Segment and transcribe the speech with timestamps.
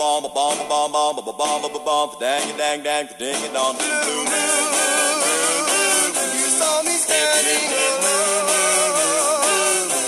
[0.00, 3.84] bomb, bomb, a bomb, bomb, a bomb, a bomb, dang, dang, dang, ding, dong, doo,
[3.84, 4.40] doo, doo.
[6.40, 8.48] You saw me standing alone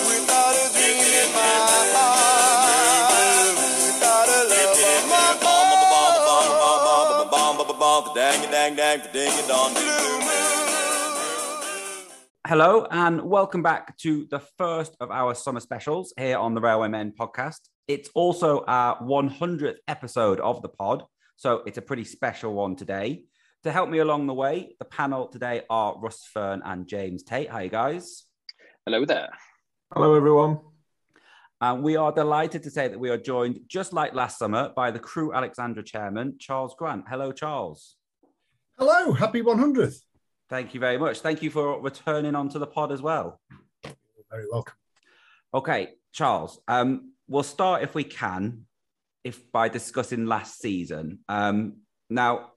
[0.09, 1.93] without a dream in my heart,
[3.85, 5.45] without a love of my own.
[5.45, 10.72] Bomb, bomb, bomb, bomb, bomb, a bomb, dang, dang, dang, ding, dong, doo, doo.
[12.53, 16.89] Hello and welcome back to the first of our summer specials here on the Railway
[16.89, 17.61] Men podcast.
[17.89, 21.03] It's also our 100th episode of the pod,
[21.37, 23.25] so it's a pretty special one today.
[23.63, 27.49] To help me along the way, the panel today are Russ Fern and James Tate.
[27.49, 28.25] Hi, guys.
[28.85, 29.31] Hello there.
[29.95, 30.59] Hello, everyone.
[31.63, 34.91] And we are delighted to say that we are joined, just like last summer, by
[34.91, 37.07] the Crewe Alexandra chairman, Charles Grant.
[37.09, 37.97] Hello, Charles.
[38.77, 40.01] Hello, happy 100th.
[40.53, 41.21] Thank you very much.
[41.21, 43.41] Thank you for returning onto the pod as well.
[43.83, 43.95] You're
[44.31, 44.75] very welcome.
[45.55, 46.61] Okay, Charles.
[46.69, 48.67] Um, we'll start if we can,
[49.25, 51.21] if by discussing last season.
[51.27, 51.79] Um,
[52.11, 52.51] now,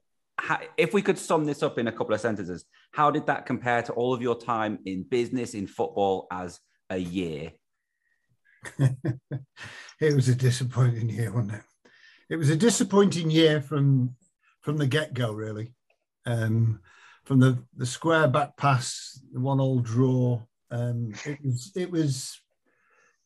[0.76, 3.80] if we could sum this up in a couple of sentences, how did that compare
[3.84, 6.60] to all of your time in business, in football, as
[6.90, 7.52] a year?
[8.78, 11.62] it was a disappointing year, wasn't it?
[12.28, 14.16] It was a disappointing year from
[14.60, 15.72] from the get go, really.
[16.26, 16.80] Um,
[17.26, 20.40] from the the square back pass, the one all draw.
[20.70, 22.40] Um, it was it was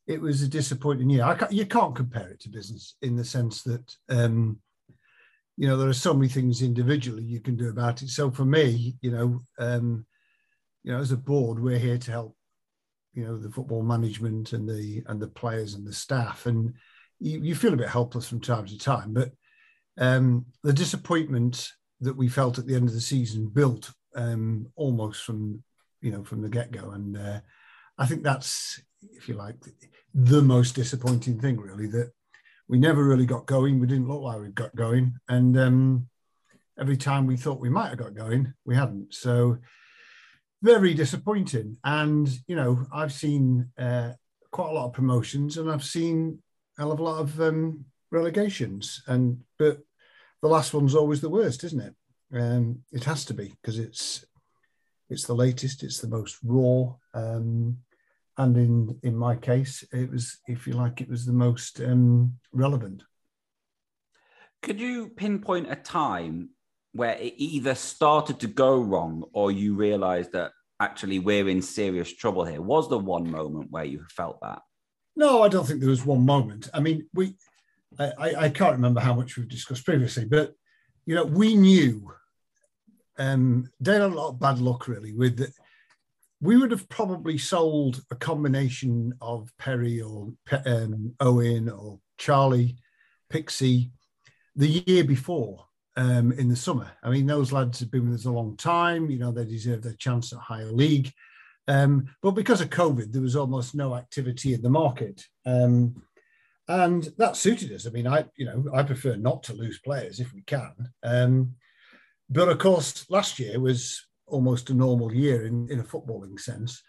[0.06, 1.36] it was a disappointing year.
[1.38, 4.58] Can't, you can't compare it to business in the sense that um,
[5.56, 8.08] you know there are so many things individually you can do about it.
[8.08, 10.06] So for me, you know, um,
[10.82, 12.36] you know, as a board, we're here to help
[13.12, 16.74] you know the football management and the and the players and the staff and
[17.18, 19.30] you, you feel a bit helpless from time to time but
[19.98, 25.22] um, the disappointment that we felt at the end of the season built um, almost
[25.24, 25.62] from
[26.00, 27.40] you know from the get-go and uh,
[27.98, 28.80] i think that's
[29.12, 29.56] if you like
[30.14, 32.10] the most disappointing thing really that
[32.68, 36.08] we never really got going we didn't look like we got going and um,
[36.78, 39.58] every time we thought we might have got going we hadn't so
[40.62, 41.76] very disappointing.
[41.84, 44.12] And you know, I've seen uh,
[44.50, 46.42] quite a lot of promotions, and I've seen
[46.78, 49.02] a hell of a lot of um, relegations.
[49.06, 49.78] And but
[50.42, 51.94] the last one's always the worst, isn't it?
[52.32, 54.24] Um, it has to be because it's
[55.08, 57.78] it's the latest, it's the most raw, um,
[58.38, 62.38] and in in my case, it was, if you like, it was the most um,
[62.52, 63.02] relevant.
[64.62, 66.50] Could you pinpoint a time
[66.92, 72.12] where it either started to go wrong or you realized that actually we're in serious
[72.14, 72.60] trouble here?
[72.60, 74.60] Was there one moment where you felt that?
[75.16, 76.68] No, I don't think there was one moment.
[76.72, 77.36] I mean, we,
[77.98, 80.54] I, I can't remember how much we've discussed previously, but
[81.06, 82.12] you know, we knew.
[83.18, 85.52] Um, they had a lot of bad luck really with that.
[86.40, 90.32] We would have probably sold a combination of Perry or
[90.64, 92.76] um, Owen or Charlie,
[93.28, 93.90] Pixie,
[94.56, 96.90] the year before um, in the summer.
[97.02, 99.10] I mean, those lads have been with us a long time.
[99.10, 101.12] You know, they deserve their chance at higher league.
[101.68, 105.22] Um, but because of COVID, there was almost no activity in the market.
[105.44, 106.02] Um,
[106.70, 107.84] and that suited us.
[107.84, 110.72] I mean, I, you know, I prefer not to lose players if we can.
[111.02, 111.56] Um,
[112.28, 116.80] but of course, last year was almost a normal year in, in a footballing sense.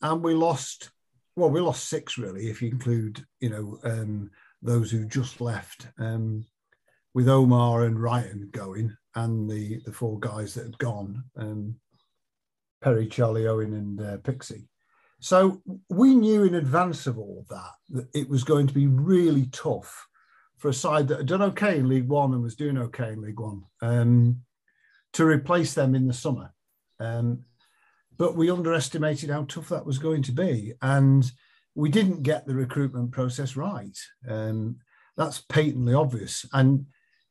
[0.00, 0.90] And we lost,
[1.34, 4.30] well, we lost six really, if you include, you know, um,
[4.62, 5.88] those who just left.
[5.98, 6.46] Um,
[7.12, 11.76] with Omar and Ryan going, and the the four guys that had gone, um,
[12.82, 14.68] Perry, Charlie, Owen, and uh, Pixie.
[15.24, 19.46] So we knew in advance of all that that it was going to be really
[19.46, 20.06] tough
[20.58, 23.22] for a side that had done okay in League One and was doing okay in
[23.22, 24.42] League One um,
[25.14, 26.52] to replace them in the summer.
[27.00, 27.42] Um,
[28.18, 31.32] but we underestimated how tough that was going to be, and
[31.74, 33.98] we didn't get the recruitment process right.
[34.28, 34.76] Um,
[35.16, 36.84] that's patently obvious, and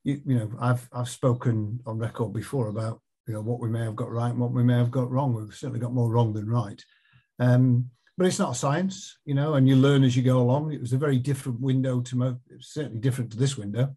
[0.03, 3.81] you, you know, I've I've spoken on record before about you know what we may
[3.83, 5.35] have got right and what we may have got wrong.
[5.35, 6.83] We've certainly got more wrong than right.
[7.39, 10.71] Um, but it's not a science, you know, and you learn as you go along.
[10.71, 13.95] It was a very different window to mo- certainly different to this window,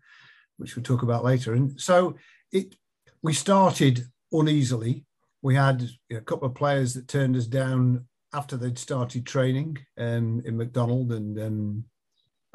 [0.57, 1.55] which we'll talk about later.
[1.55, 2.17] And so
[2.51, 2.75] it
[3.23, 5.05] we started uneasily.
[5.43, 10.43] We had a couple of players that turned us down after they'd started training um,
[10.45, 11.85] in McDonald and um,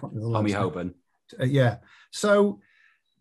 [0.00, 0.94] Tommy Hoban.
[1.38, 1.76] Uh, yeah.
[2.10, 2.60] So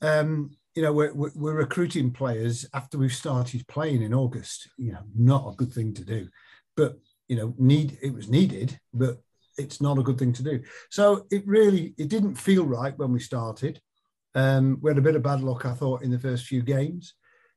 [0.01, 4.69] um, you know, we're, we're recruiting players after we've started playing in August.
[4.77, 6.27] You know, not a good thing to do,
[6.75, 9.21] but you know, need it was needed, but
[9.57, 10.61] it's not a good thing to do.
[10.89, 13.81] So it really it didn't feel right when we started.
[14.35, 17.13] Um, we had a bit of bad luck, I thought, in the first few games,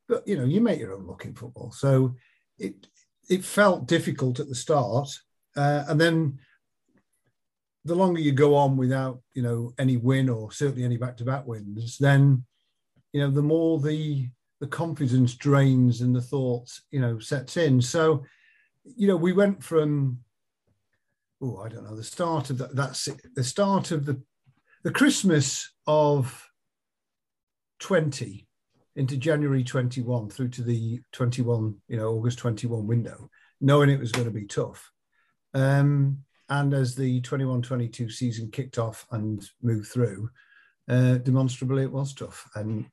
[0.09, 1.73] but you know, you make your own luck in football.
[1.73, 2.15] So
[2.59, 2.87] it
[3.29, 5.09] it felt difficult at the start,
[5.57, 6.39] uh, and then
[7.85, 11.99] the longer you go on without you know any win or certainly any back-to-back wins,
[11.99, 12.45] then
[13.13, 14.29] you know the more the
[14.61, 17.83] the confidence drains and the thoughts you know sets in.
[17.83, 18.25] So
[18.97, 20.19] you know we went from
[21.41, 24.21] oh I don't know the start of that that's the start of the
[24.85, 26.49] the Christmas of
[27.81, 28.47] 20
[28.97, 33.31] into January 21 through to the 21, you know, August 21 window,
[33.61, 34.91] knowing it was going to be tough.
[35.55, 36.19] Um,
[36.49, 40.31] and as the 21 22 season kicked off and moved through,
[40.89, 42.49] uh, demonstrably it was tough.
[42.55, 42.87] And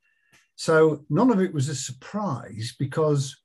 [0.56, 3.36] so none of it was a surprise because,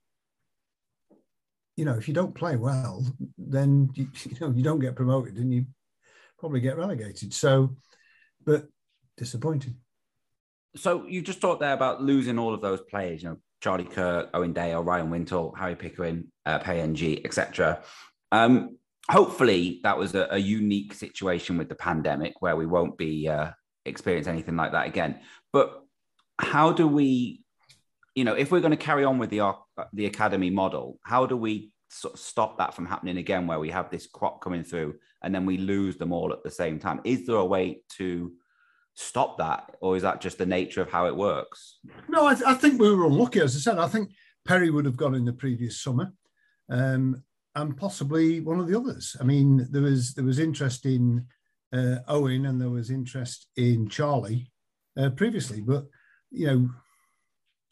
[1.75, 3.05] you know, if you don't play well,
[3.37, 5.65] then you, you know you don't get promoted and you
[6.39, 7.33] probably get relegated.
[7.33, 7.75] So,
[8.45, 8.67] but
[9.17, 9.77] disappointing.
[10.75, 14.29] So you just talked there about losing all of those players, you know, Charlie Kirk,
[14.33, 17.83] Owen Dale, Ryan Wintle, Harry Pickering, uh, PNG, etc.
[18.31, 18.77] Um,
[19.09, 23.51] hopefully that was a, a, unique situation with the pandemic where we won't be uh,
[23.85, 25.19] experience anything like that again.
[25.51, 25.83] But
[26.39, 27.43] how do we,
[28.15, 29.53] you know, if we're going to carry on with the uh,
[29.93, 33.69] the academy model, how do we sort of stop that from happening again, where we
[33.69, 37.01] have this crop coming through and then we lose them all at the same time?
[37.03, 38.33] Is there a way to
[38.95, 41.79] stop that, or is that just the nature of how it works?
[42.09, 43.39] No, I, th- I think we were unlucky.
[43.39, 44.11] As I said, I think
[44.45, 46.13] Perry would have gone in the previous summer.
[46.69, 47.23] Um,
[47.55, 49.15] and possibly one of the others.
[49.19, 51.25] I mean, there was there was interest in
[51.73, 54.51] uh, Owen and there was interest in Charlie
[54.97, 55.85] uh, previously, but
[56.29, 56.69] you know,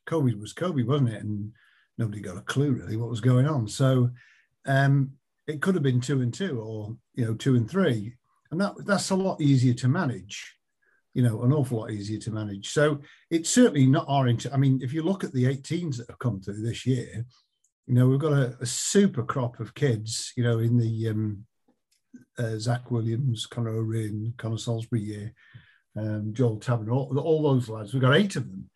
[0.09, 1.23] COVID was COVID, wasn't it?
[1.23, 1.51] And
[1.97, 3.67] nobody got a clue really what was going on.
[3.67, 4.09] So
[4.65, 5.11] um,
[5.47, 8.15] it could have been two and two, or you know, two and three,
[8.51, 10.55] and that that's a lot easier to manage.
[11.13, 12.69] You know, an awful lot easier to manage.
[12.69, 12.99] So
[13.31, 14.53] it's certainly not our intent.
[14.53, 17.25] I mean, if you look at the 18s that have come through this year,
[17.87, 21.45] you know, we've got a, a super crop of kids, you know, in the um,
[22.37, 25.33] uh, Zach Williams, Connor O'Riordan, Connor Salisbury year,
[25.97, 27.91] um, Joel Tabiner, all, all those lads.
[27.91, 28.69] We've got eight of them.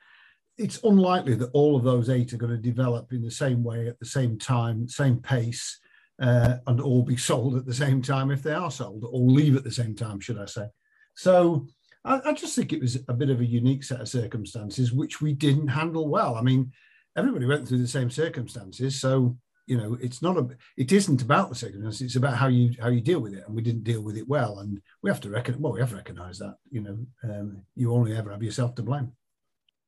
[0.57, 3.87] It's unlikely that all of those eight are going to develop in the same way
[3.87, 5.79] at the same time, same pace,
[6.21, 9.55] uh, and all be sold at the same time if they are sold, or leave
[9.55, 10.65] at the same time, should I say.
[11.15, 11.67] So
[12.05, 15.21] I, I just think it was a bit of a unique set of circumstances, which
[15.21, 16.35] we didn't handle well.
[16.35, 16.71] I mean,
[17.17, 18.99] everybody went through the same circumstances.
[18.99, 20.47] So you know, it's not a,
[20.77, 22.01] it isn't about the circumstances.
[22.01, 24.27] It's about how you how you deal with it, and we didn't deal with it
[24.27, 24.59] well.
[24.59, 25.61] And we have to reckon.
[25.61, 26.55] Well, we have to recognise that.
[26.69, 29.13] You know, um, you only ever have yourself to blame.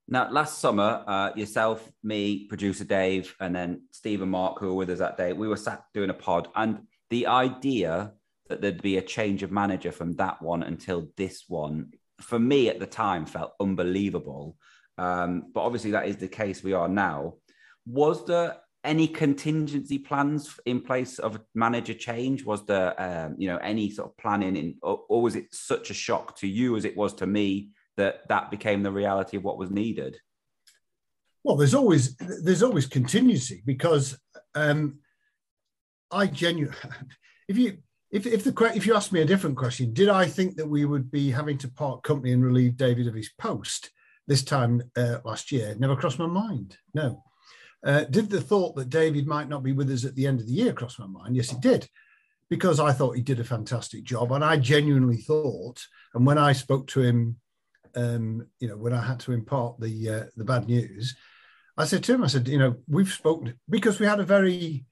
[0.08, 4.74] Now, last summer, uh, yourself, me, producer Dave, and then Steve and Mark, who were
[4.76, 8.14] with us that day, we were sat doing a pod, and the idea
[8.48, 11.92] that there'd be a change of manager from that one until this one,
[12.22, 14.58] for me at the time, felt unbelievable.
[15.00, 17.36] Um, but obviously, that is the case we are now.
[17.88, 22.46] Was there any contingency plans in place of manager change?
[22.46, 25.90] Was there, um, you know, any sort of planning in, or, or, was it such
[25.90, 29.44] a shock to you as it was to me that that became the reality of
[29.44, 30.18] what was needed?
[31.44, 34.18] Well, there's always there's always contingency because
[34.56, 35.00] um,
[36.12, 36.78] I genuinely,
[37.48, 37.78] if you
[38.12, 40.86] if if the if you ask me a different question, did I think that we
[40.86, 43.92] would be having to part company and relieve David of his post?
[44.28, 46.78] this time uh, last year never crossed my mind.
[46.94, 47.24] No.
[47.86, 50.48] Uh, did the thought that David might not be with us at the end of
[50.48, 51.36] the year cross my mind?
[51.36, 51.88] Yes, it did,
[52.50, 55.86] because I thought he did a fantastic job, and I genuinely thought.
[56.16, 57.38] And when I spoke to him,
[57.96, 61.16] um, you know, when I had to impart the uh, the bad news,
[61.78, 64.86] I said to him, I said, you know, we've spoken because we had a very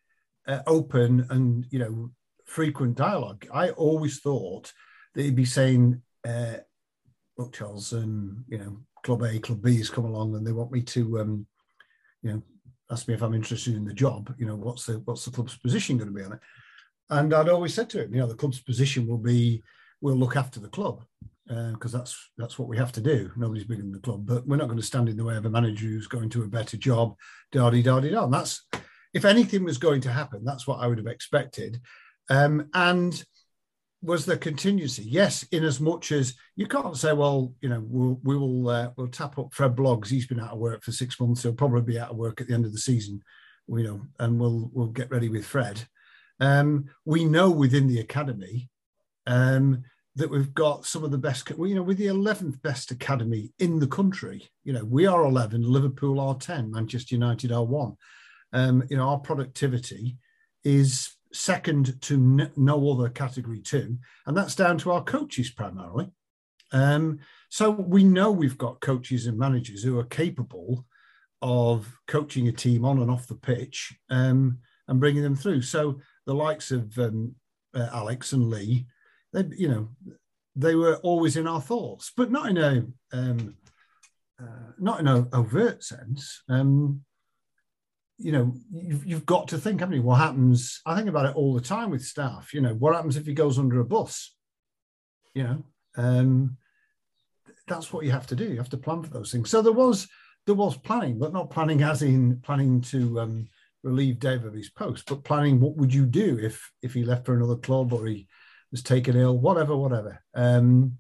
[0.47, 2.11] uh, open and you know
[2.45, 3.45] frequent dialogue.
[3.53, 4.73] I always thought
[5.13, 6.57] that he'd be saying, uh,
[7.37, 10.71] "Look, Charles, um, you know, Club A, Club B has come along and they want
[10.71, 11.45] me to, um,
[12.21, 12.43] you know,
[12.91, 14.33] ask me if I'm interested in the job.
[14.37, 16.39] You know, what's the what's the club's position going to be on it?
[17.09, 19.61] And I'd always said to him, you know, the club's position will be
[20.01, 21.03] we'll look after the club
[21.47, 23.31] because uh, that's that's what we have to do.
[23.35, 25.45] Nobody's bigger than the club, but we're not going to stand in the way of
[25.45, 27.15] a manager who's going to a better job.
[27.51, 28.65] Da da da that's
[29.13, 31.81] if anything was going to happen, that's what I would have expected.
[32.29, 33.23] Um, and
[34.01, 35.03] was the contingency?
[35.03, 38.91] Yes, in as much as you can't say, well, you know, we'll we will uh,
[38.95, 40.09] we'll tap up Fred Bloggs.
[40.09, 41.43] He's been out of work for six months.
[41.43, 43.21] He'll probably be out of work at the end of the season,
[43.67, 45.87] you know, and we'll we'll get ready with Fred.
[46.39, 48.69] Um, we know within the academy
[49.27, 49.83] um,
[50.15, 51.49] that we've got some of the best.
[51.49, 54.49] You know, with the eleventh best academy in the country.
[54.63, 55.63] You know, we are eleven.
[55.63, 56.71] Liverpool are ten.
[56.71, 57.95] Manchester United are one.
[58.51, 60.17] Um, you know, our productivity
[60.63, 66.11] is second to no other category two, and that's down to our coaches primarily.
[66.71, 70.85] Um, so we know we've got coaches and managers who are capable
[71.41, 75.61] of coaching a team on and off the pitch um, and bringing them through.
[75.61, 77.35] So the likes of um,
[77.75, 78.87] uh, Alex and Lee,
[79.33, 79.89] they, you know,
[80.55, 83.55] they were always in our thoughts, but not in a um,
[84.41, 86.43] uh, not in a overt sense.
[86.49, 87.01] Um,
[88.17, 90.03] you know, you've, you've got to think, haven't you?
[90.03, 90.81] What happens?
[90.85, 92.53] I think about it all the time with staff.
[92.53, 94.35] You know, what happens if he goes under a bus?
[95.33, 95.63] You know,
[95.97, 96.57] um,
[97.67, 98.45] that's what you have to do.
[98.45, 99.49] You have to plan for those things.
[99.49, 100.07] So there was
[100.45, 103.47] there was planning, but not planning as in planning to um,
[103.83, 107.25] relieve Dave of his post, but planning what would you do if if he left
[107.25, 108.27] for another club or he
[108.73, 110.19] was taken ill, whatever, whatever.
[110.33, 110.97] Um,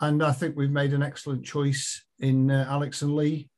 [0.00, 3.50] and I think we've made an excellent choice in uh, Alex and Lee,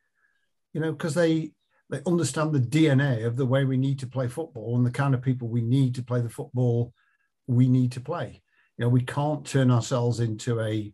[0.72, 1.52] you know, because they
[1.90, 5.14] they understand the DNA of the way we need to play football and the kind
[5.14, 6.92] of people we need to play the football
[7.46, 8.42] we need to play.
[8.76, 10.92] You know, we can't turn ourselves into a,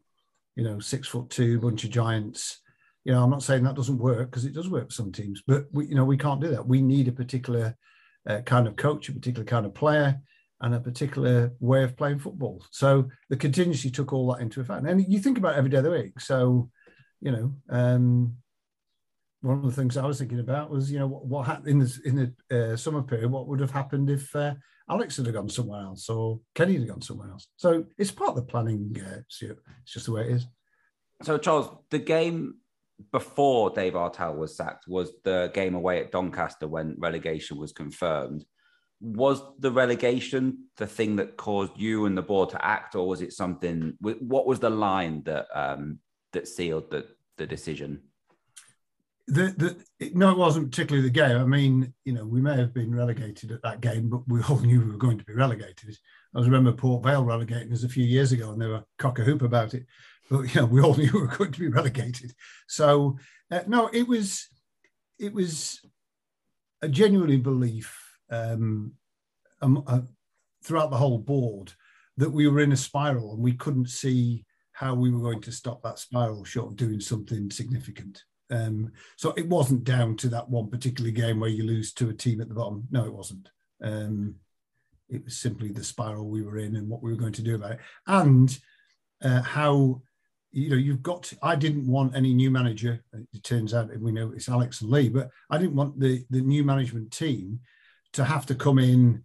[0.56, 2.60] you know, six foot two bunch of giants.
[3.04, 5.42] You know, I'm not saying that doesn't work because it does work for some teams,
[5.46, 6.66] but we, you know, we can't do that.
[6.66, 7.76] We need a particular
[8.28, 10.20] uh, kind of coach, a particular kind of player,
[10.64, 12.64] and a particular way of playing football.
[12.70, 14.86] So the contingency took all that into effect.
[14.86, 16.18] And you think about every day of the week.
[16.18, 16.70] So,
[17.20, 18.38] you know, um,
[19.42, 21.78] one of the things I was thinking about was, you know, what, what happened in
[21.80, 24.54] the, in the uh, summer period, what would have happened if uh,
[24.88, 27.46] Alex had gone somewhere else or Kenny had gone somewhere else.
[27.56, 29.42] So it's part of the planning, uh, It's
[29.92, 30.46] just the way it is.
[31.22, 32.54] So, Charles, the game
[33.12, 38.46] before Dave Artell was sacked was the game away at Doncaster when relegation was confirmed.
[39.00, 43.20] Was the relegation the thing that caused you and the board to act, or was
[43.20, 43.94] it something?
[44.00, 45.98] What was the line that um,
[46.32, 48.02] that sealed the the decision?
[49.26, 51.38] the, the, no, it wasn't particularly the game.
[51.38, 54.58] I mean, you know, we may have been relegated at that game, but we all
[54.60, 55.96] knew we were going to be relegated.
[56.34, 59.18] I was remember Port Vale relegating us a few years ago, and they were cock
[59.18, 59.86] a hoop about it.
[60.30, 62.34] But you know, we all knew we were going to be relegated.
[62.68, 63.18] So
[63.50, 64.48] uh, no, it was
[65.18, 65.80] it was
[66.82, 68.03] a genuine belief
[68.34, 68.92] um,
[69.62, 70.00] um, uh,
[70.62, 71.72] throughout the whole board
[72.16, 75.52] that we were in a spiral, and we couldn't see how we were going to
[75.52, 78.22] stop that spiral short of doing something significant.
[78.50, 82.14] Um, so it wasn't down to that one particular game where you lose to a
[82.14, 82.84] team at the bottom.
[82.90, 83.48] No, it wasn't.
[83.82, 84.36] Um,
[85.08, 87.54] it was simply the spiral we were in and what we were going to do
[87.54, 88.58] about it, and
[89.22, 90.02] uh, how
[90.52, 91.24] you know you've got.
[91.24, 93.02] To, I didn't want any new manager.
[93.12, 96.40] It turns out we know it's Alex and Lee, but I didn't want the the
[96.40, 97.60] new management team
[98.14, 99.24] to have to come in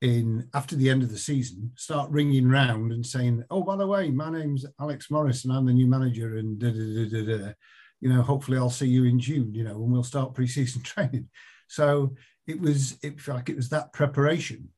[0.00, 3.86] in after the end of the season, start ringing round and saying, "Oh, by the
[3.86, 7.52] way, my name's Alex Morris and I'm the new manager," and da da da
[8.00, 11.28] you know, hopefully I'll see you in June, you know, and we'll start pre-season training.
[11.68, 12.14] So
[12.46, 14.68] it was, it felt like it was that preparation.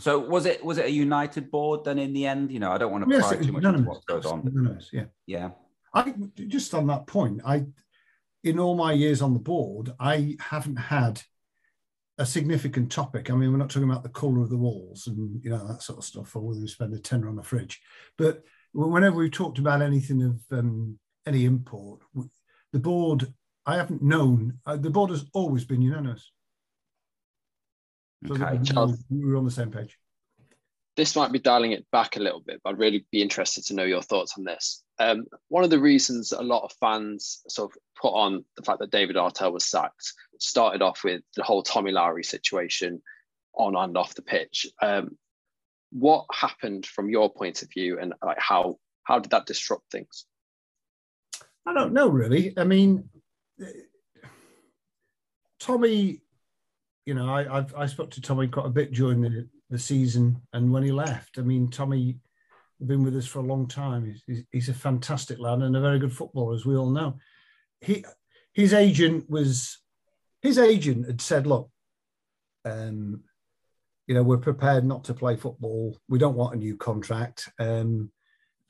[0.00, 2.52] So was it was it a united board then in the end?
[2.52, 4.44] You know, I don't want to yes, pry too much into what goes on.
[4.44, 5.06] Unanimous, yeah.
[5.26, 5.50] Yeah.
[5.92, 6.14] I
[6.46, 7.64] just on that point, I
[8.44, 11.20] in all my years on the board, I haven't had
[12.18, 13.30] a significant topic.
[13.30, 15.82] I mean, we're not talking about the colour of the walls and you know that
[15.82, 17.80] sort of stuff, or whether we spend a tenner on a fridge.
[18.16, 18.42] But
[18.74, 20.98] whenever we've talked about anything of um,
[21.28, 22.00] any import.
[22.72, 23.32] The board,
[23.66, 26.32] I haven't known, uh, the board has always been unanimous.
[28.26, 29.96] So okay, Charles, we were on the same page.
[30.98, 33.74] This might be dialing it back a little bit, but I'd really be interested to
[33.74, 34.82] know your thoughts on this.
[34.98, 38.80] Um, one of the reasons a lot of fans sort of put on the fact
[38.80, 43.00] that David Artell was sacked started off with the whole Tommy Lowry situation
[43.54, 44.66] on and off the pitch.
[44.82, 45.16] Um,
[45.92, 50.26] what happened from your point of view, and like how how did that disrupt things?
[51.64, 52.54] I don't know really.
[52.56, 53.08] I mean,
[55.60, 56.22] Tommy,
[57.06, 60.40] you know, I I've, i spoke to Tommy quite a bit during the, the season
[60.52, 61.38] and when he left.
[61.38, 62.18] I mean, Tommy
[62.86, 64.14] been with us for a long time.
[64.26, 67.18] He's, he's a fantastic lad and a very good footballer, as we all know.
[67.80, 68.04] He
[68.52, 69.78] his agent was
[70.42, 71.70] his agent had said, look,
[72.64, 73.22] um,
[74.06, 75.96] you know, we're prepared not to play football.
[76.08, 77.48] We don't want a new contract.
[77.58, 78.10] Um,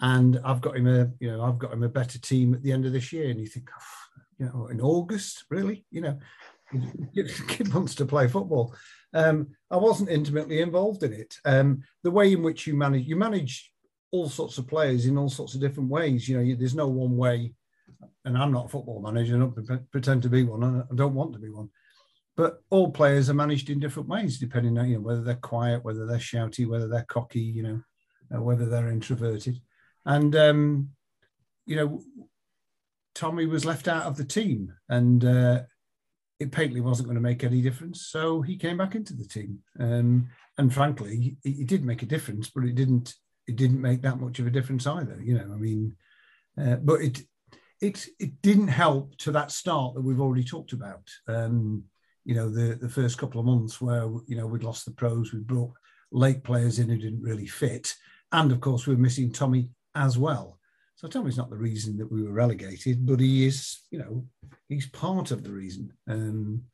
[0.01, 2.73] and I've got him a you know I've got him a better team at the
[2.73, 3.31] end of this year.
[3.31, 6.19] And you think, oh, you know, in August, really, you know,
[7.49, 8.75] kid wants to play football.
[9.15, 11.37] Um, I wasn't intimately involved in it.
[11.45, 13.73] Um, the way in which you manage you manage
[14.11, 16.29] all sorts of players in all sorts of different ways.
[16.29, 17.55] You know, you, there's no one way.
[18.25, 19.37] And I'm not a football manager.
[19.37, 20.63] I don't pretend to be one.
[20.91, 21.71] I don't want to be one.
[22.37, 25.85] But all players are managed in different ways, depending on you know whether they're quiet,
[25.85, 27.83] whether they're shouty, whether they're cocky, you know,
[28.35, 29.61] uh, whether they're introverted.
[30.05, 30.91] And, um,
[31.67, 32.03] you know,
[33.15, 35.63] Tommy was left out of the team and uh,
[36.41, 38.07] it patently wasn't going to make any difference.
[38.07, 39.59] So he came back into the team.
[39.79, 43.15] Um, and frankly, it, did make a difference, but it didn't,
[43.47, 45.19] it didn't make that much of a difference either.
[45.21, 45.97] You know, I mean,
[46.61, 47.23] uh, but it,
[47.81, 51.09] it, it didn't help to that start that we've already talked about.
[51.29, 51.85] Um,
[52.25, 55.33] you know, the, the first couple of months where, you know, we'd lost the pros,
[55.33, 55.73] we brought
[56.13, 57.95] late players in who didn't really fit
[58.33, 60.58] And of course, we were missing Tommy as well.
[60.99, 64.27] So Tommy's not the reason that we were relegated, but he is, you know,
[64.69, 65.93] he's part of the reason.
[66.09, 66.65] Um,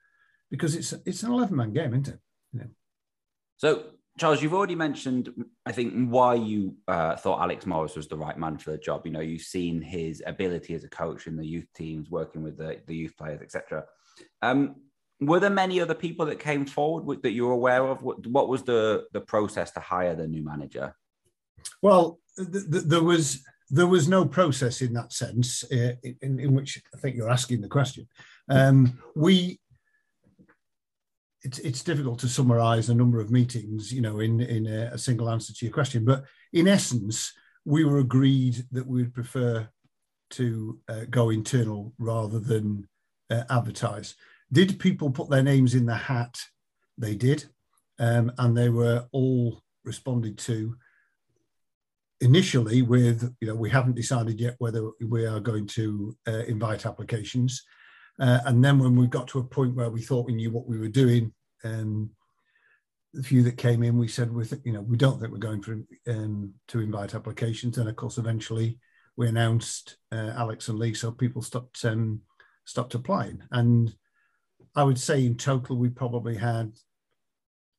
[0.51, 2.19] because it's it's an 11 man game, isn't it?
[2.55, 2.67] You know.
[3.59, 3.85] So
[4.19, 5.29] Charles, you've already mentioned,
[5.67, 9.03] I think, why you uh, thought Alex Morris was the right man for the job.
[9.05, 12.57] You know, you've seen his ability as a coach in the youth teams, working with
[12.57, 13.85] the, the youth players, etc.
[14.41, 14.77] Um,
[15.21, 18.03] were there many other people that came forward with, that you were aware of?
[18.03, 20.95] What, what, was the the process to hire the new manager?
[21.83, 26.55] Well, th- th- there was there was no process in that sense, uh, in, in,
[26.55, 28.07] which I think you're asking the question.
[28.49, 29.59] Um, we
[31.43, 34.99] it's it's difficult to summarize a number of meetings, you know, in in a, a,
[34.99, 36.05] single answer to your question.
[36.05, 37.33] But in essence,
[37.65, 39.69] we were agreed that we would prefer
[40.31, 42.89] to uh, go internal rather than
[43.29, 44.15] uh, advertise.
[44.53, 46.39] Did people put their names in the hat?
[46.97, 47.45] They did,
[47.99, 50.77] um, and they were all responded to.
[52.25, 56.87] Initially, with you know, we haven't decided yet whether we are going to uh, invite
[56.87, 57.63] applications.
[58.19, 60.67] Uh, and then when we got to a point where we thought we knew what
[60.67, 61.33] we were doing,
[61.65, 62.11] um,
[63.13, 65.63] the few that came in, we said, we you know, we don't think we're going
[65.63, 65.79] for,
[66.09, 67.77] um, to invite applications.
[67.77, 68.79] And of course, eventually
[69.17, 72.23] we announced uh, Alex and Lee, so people stopped um,
[72.65, 73.43] stopped applying.
[73.51, 73.95] And
[74.75, 76.73] I would say in total, we probably had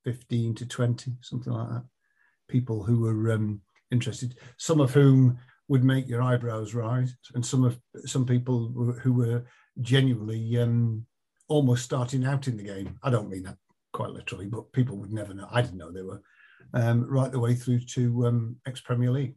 [0.03, 1.85] 15 to 20, something like that,
[2.47, 3.61] people who were um,
[3.91, 5.37] interested, some of whom
[5.67, 9.45] would make your eyebrows rise, and some of some people who were
[9.81, 11.05] genuinely um,
[11.47, 12.97] almost starting out in the game.
[13.03, 13.57] I don't mean that
[13.93, 15.47] quite literally, but people would never know.
[15.51, 16.21] I didn't know they were
[16.73, 19.35] um, right the way through to um, ex Premier League.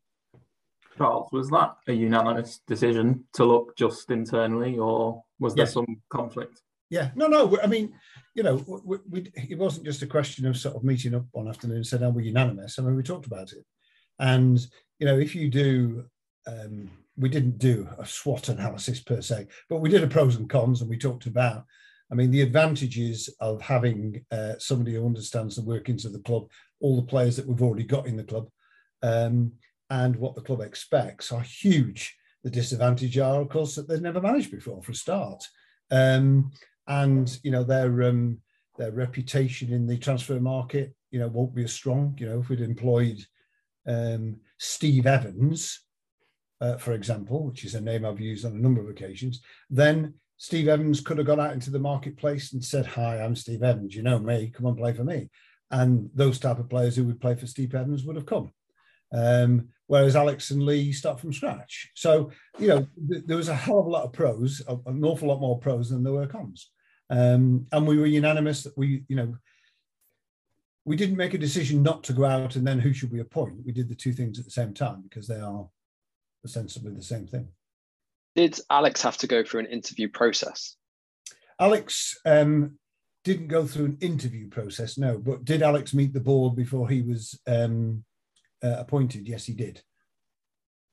[0.96, 5.70] Charles, was that a unanimous decision to look just internally, or was there yeah.
[5.70, 6.60] some conflict?
[6.90, 7.58] Yeah, no, no.
[7.62, 7.94] I mean,
[8.34, 11.48] you know, we, we, it wasn't just a question of sort of meeting up one
[11.48, 13.64] afternoon and saying, "Oh, we're unanimous." I mean, we talked about it,
[14.18, 14.58] and
[14.98, 16.04] you know, if you do
[16.46, 20.48] um, we didn't do a SWOT analysis per se, but we did a pros and
[20.48, 21.64] cons, and we talked about.
[22.10, 26.48] I mean, the advantages of having uh, somebody who understands the workings of the club,
[26.80, 28.48] all the players that we've already got in the club,
[29.02, 29.52] um,
[29.90, 32.16] and what the club expects are huge.
[32.44, 35.44] The disadvantage are, of course, that they've never managed before for a start,
[35.90, 36.52] um,
[36.86, 38.38] and you know their um,
[38.78, 42.16] their reputation in the transfer market, you know, won't be as strong.
[42.18, 43.18] You know, if we'd employed
[43.88, 45.80] um, Steve Evans,
[46.60, 50.14] uh, for example, which is a name I've used on a number of occasions, then
[50.36, 53.94] Steve Evans could have gone out into the marketplace and said, Hi, I'm Steve Evans.
[53.94, 55.30] You know me, come and play for me.
[55.70, 58.52] And those type of players who would play for Steve Evans would have come.
[59.12, 61.90] Um, whereas Alex and Lee start from scratch.
[61.94, 65.28] So, you know, th- there was a hell of a lot of pros, an awful
[65.28, 66.70] lot more pros than there were cons.
[67.10, 69.34] Um, and we were unanimous that we, you know,
[70.88, 73.64] we didn't make a decision not to go out and then who should we appoint.
[73.64, 75.68] We did the two things at the same time because they are
[76.42, 77.48] ostensibly the same thing.
[78.34, 80.76] Did Alex have to go through an interview process?
[81.60, 82.78] Alex um,
[83.22, 85.18] didn't go through an interview process, no.
[85.18, 88.04] But did Alex meet the board before he was um,
[88.64, 89.28] uh, appointed?
[89.28, 89.82] Yes, he did.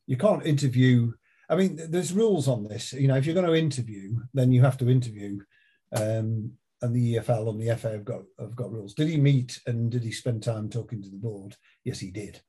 [0.07, 1.13] You can't interview.
[1.49, 2.91] I mean, there's rules on this.
[2.91, 5.39] You know, if you're going to interview, then you have to interview.
[5.95, 8.93] Um, and the EFL and the FA have got have got rules.
[8.93, 11.55] Did he meet and did he spend time talking to the board?
[11.83, 12.41] Yes, he did.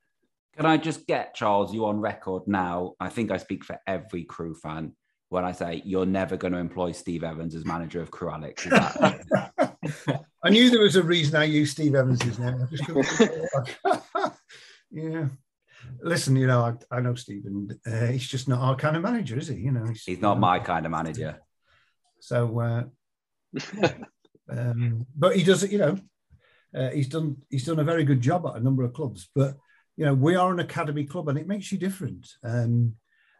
[0.56, 2.94] Can I just get Charles you on record now?
[2.98, 4.92] I think I speak for every Crewe fan
[5.28, 8.64] when I say you're never going to employ Steve Evans as manager of Crewe Alex.
[8.64, 9.24] That-
[10.44, 12.66] I knew there was a reason I used Steve Evans' name.
[14.90, 15.28] yeah.
[16.00, 17.78] Listen, you know, I, I know Stephen.
[17.86, 19.56] Uh, he's just not our kind of manager, is he?
[19.56, 21.40] You know, he's, he's not uh, my kind of manager.
[22.20, 22.84] So, uh,
[24.50, 25.70] um, but he does.
[25.70, 25.98] You know,
[26.74, 29.28] uh, he's done he's done a very good job at a number of clubs.
[29.34, 29.56] But
[29.96, 32.28] you know, we are an academy club and it makes you different.
[32.44, 32.94] Um,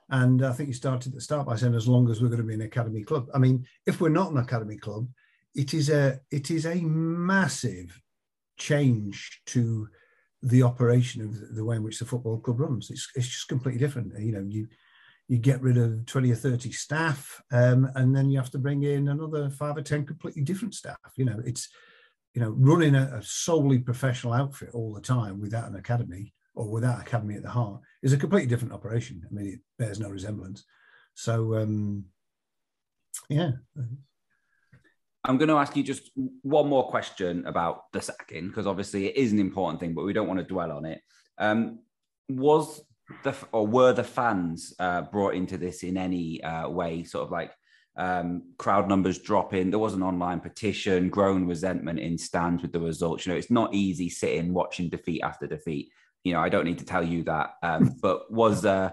[0.09, 2.41] and I think you started at the start by saying, as long as we're going
[2.41, 3.27] to be an academy club.
[3.35, 5.09] I mean, if we're not an academy club,
[5.55, 8.01] it is a it is a massive
[8.57, 9.89] change to
[10.43, 12.91] the operation of the way in which the football club runs.
[12.91, 14.13] It's, it's just completely different.
[14.19, 14.69] You know, you
[15.29, 18.85] you get rid of 20 or 30 staff um, and then you have to bring
[18.85, 20.97] in another five or 10 completely different staff.
[21.17, 21.69] You know, it's,
[22.35, 26.71] you know, running a, a solely professional outfit all the time without an academy or
[26.71, 29.23] without academy at the heart is a completely different operation.
[29.29, 30.65] I mean, it bears no resemblance.
[31.15, 32.05] So, um,
[33.29, 33.53] yeah.
[35.25, 36.11] I'm going to ask you just
[36.43, 40.13] one more question about the sacking because obviously it is an important thing, but we
[40.13, 41.01] don't want to dwell on it.
[41.37, 41.81] Um,
[42.29, 42.81] was
[43.23, 47.05] the or were the fans uh, brought into this in any uh, way?
[47.05, 47.53] Sort of like
[47.97, 49.71] um, crowd numbers dropping.
[49.71, 53.27] There was an online petition, growing resentment in stands with the results.
[53.27, 55.91] You know, it's not easy sitting watching defeat after defeat
[56.27, 57.55] you know, I don't need to tell you that.
[57.63, 58.91] Um, but was uh,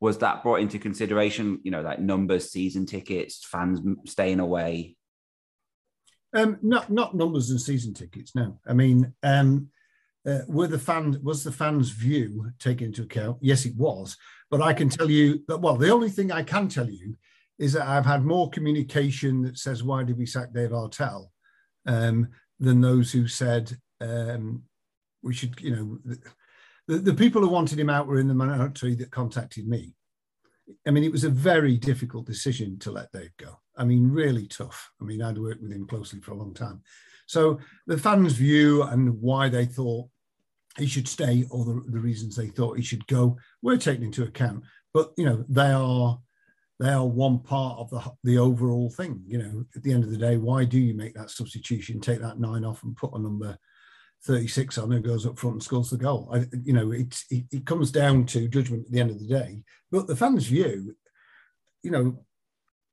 [0.00, 1.60] was that brought into consideration?
[1.64, 4.96] You know, like numbers, season tickets, fans staying away.
[6.32, 8.34] Um, not not numbers and season tickets.
[8.36, 9.68] No, I mean, um,
[10.26, 13.38] uh, were the fan was the fans' view taken into account?
[13.40, 14.16] Yes, it was.
[14.50, 15.58] But I can tell you that.
[15.58, 17.16] Well, the only thing I can tell you
[17.58, 21.28] is that I've had more communication that says, "Why did we sack Dave Artell?"
[21.86, 24.62] Um, than those who said um,
[25.22, 25.60] we should.
[25.60, 26.16] You know,
[26.88, 29.94] the, the people who wanted him out were in the minority that contacted me.
[30.84, 33.60] I mean, it was a very difficult decision to let Dave go.
[33.76, 34.90] I mean, really tough.
[35.00, 36.82] I mean, I'd worked with him closely for a long time.
[37.26, 40.08] So the fans' view and why they thought
[40.78, 44.24] he should stay or the, the reasons they thought he should go were taken into
[44.24, 44.64] account.
[44.92, 46.18] But, you know, they are
[46.78, 49.22] they are one part of the the overall thing.
[49.26, 52.20] You know, at the end of the day, why do you make that substitution, take
[52.20, 53.56] that nine off and put a number
[54.24, 56.28] 36 on who goes up front and scores the goal.
[56.32, 59.26] I, you know, it, it, it comes down to judgment at the end of the
[59.26, 59.62] day.
[59.90, 60.96] But the fans' view,
[61.82, 62.24] you know,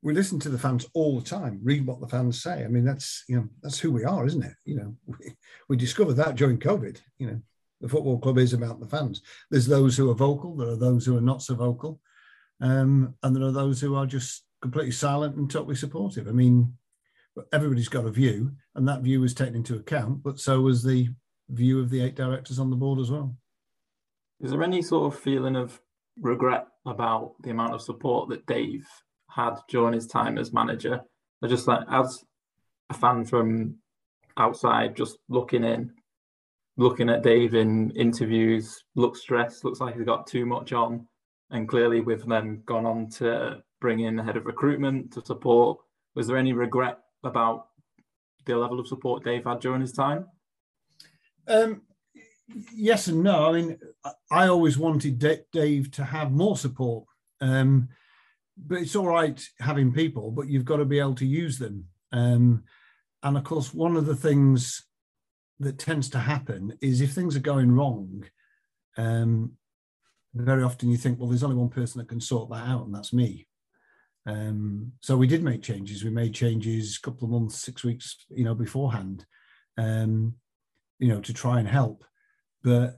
[0.04, 2.63] we listen to the fans all the time, read what the fans say.
[2.63, 4.54] I mean, that's you know, that's who we are, isn't it?
[4.65, 5.34] You know, we,
[5.69, 7.00] we discovered that during COVID.
[7.17, 7.41] You know,
[7.84, 9.22] the football club is about the fans.
[9.52, 12.00] There's those who are vocal, there are those who are not so vocal,
[12.62, 16.30] um, and there are those who are just completely silent and totally supportive.
[16.30, 16.78] I mean,
[17.52, 21.10] everybody's got a view, and that view was taken into account, but so was the
[21.50, 23.36] view of the eight directors on the board as well.
[24.39, 25.78] Is there any sort of feeling of
[26.22, 28.88] regret about the amount of support that Dave
[29.30, 31.02] had during his time as manager?
[31.43, 32.24] I just like as
[32.89, 33.76] a fan from
[34.38, 35.91] outside, just looking in,
[36.78, 41.08] looking at Dave in interviews, looks stressed, looks like he's got too much on,
[41.52, 45.78] and clearly with them gone on to bring in the head of recruitment to support.
[46.16, 47.68] Was there any regret about
[48.46, 50.26] the level of support Dave had during his time?
[51.48, 51.82] Um,
[52.74, 53.50] yes and no.
[53.50, 53.80] I mean,
[54.32, 55.20] I always wanted
[55.52, 57.06] Dave to have more support,
[57.42, 57.90] um,
[58.58, 61.86] but it's all right having people, but you've got to be able to use them.
[62.12, 62.64] Um,
[63.22, 64.86] and of course, one of the things
[65.63, 68.26] that tends to happen is if things are going wrong,
[68.97, 69.54] um,
[70.34, 72.93] very often you think, well, there's only one person that can sort that out, and
[72.93, 73.47] that's me.
[74.26, 76.04] Um, so we did make changes.
[76.04, 79.26] We made changes a couple of months, six weeks, you know, beforehand.
[79.78, 80.36] Um,
[80.99, 82.06] you know, to try and help.
[82.63, 82.97] But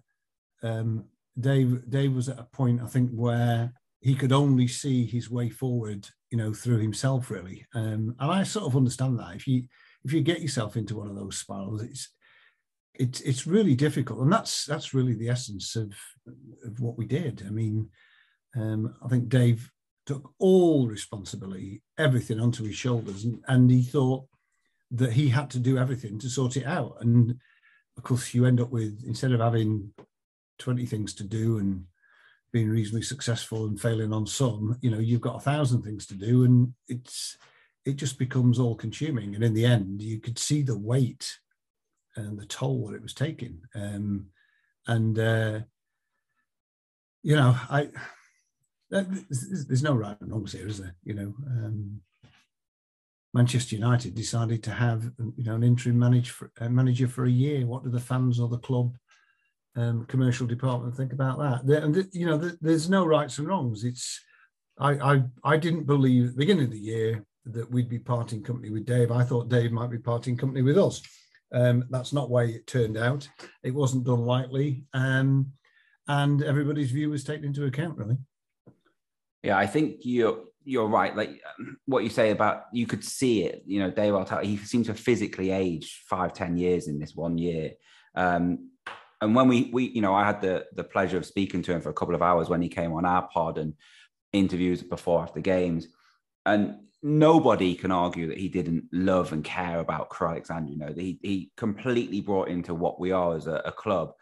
[0.61, 1.05] um,
[1.39, 5.49] Dave, Dave was at a point, I think, where he could only see his way
[5.49, 7.65] forward, you know, through himself, really.
[7.73, 9.35] Um, and I sort of understand that.
[9.35, 9.63] If you
[10.03, 12.09] if you get yourself into one of those spirals, it's
[12.99, 15.93] it's it's really difficult, and that's that's really the essence of
[16.65, 17.43] of what we did.
[17.45, 17.89] I mean,
[18.55, 19.71] um, I think Dave
[20.05, 24.25] took all responsibility, everything onto his shoulders, and, and he thought
[24.91, 26.97] that he had to do everything to sort it out.
[27.01, 27.37] And
[27.97, 29.91] of course, you end up with instead of having
[30.59, 31.85] 20 things to do and
[32.51, 36.13] being reasonably successful and failing on some, you know, you've got a thousand things to
[36.13, 37.37] do, and it's
[37.85, 39.35] it just becomes all consuming.
[39.35, 41.37] And in the end, you could see the weight
[42.15, 43.61] and the toll that it was taking.
[43.73, 44.27] Um,
[44.87, 45.59] and uh,
[47.23, 47.89] you know, I
[48.89, 50.95] there's no right and wrongs here, is there?
[51.03, 52.01] You know, um,
[53.33, 57.31] Manchester United decided to have you know an interim manage for, uh, manager for a
[57.31, 57.65] year.
[57.65, 58.95] What do the fans or the club
[59.75, 61.83] um, commercial department think about that?
[61.83, 63.83] And you know, there's no rights and wrongs.
[63.83, 64.21] It's
[64.79, 68.43] I, I I didn't believe at the beginning of the year that we'd be parting
[68.43, 69.11] company with Dave.
[69.11, 71.01] I thought Dave might be parting company with us.
[71.55, 73.27] Um, that's not why it turned out.
[73.63, 75.53] It wasn't done lightly, um,
[76.07, 77.97] and everybody's view was taken into account.
[77.97, 78.17] Really.
[79.41, 81.15] Yeah, I think you're you're right.
[81.15, 83.63] Like um, what you say about you could see it.
[83.65, 87.37] You know, Dave he seems to have physically aged five, ten years in this one
[87.37, 87.71] year.
[88.15, 88.71] Um,
[89.21, 91.81] and when we we you know, I had the the pleasure of speaking to him
[91.81, 93.75] for a couple of hours when he came on our pod and
[94.33, 95.87] interviews before after games,
[96.45, 100.71] and nobody can argue that he didn't love and care about Crewe Alexandra.
[100.71, 104.13] You know, he he completely brought into what we are as a, a club.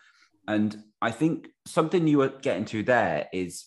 [0.49, 3.65] And I think something you were getting to there is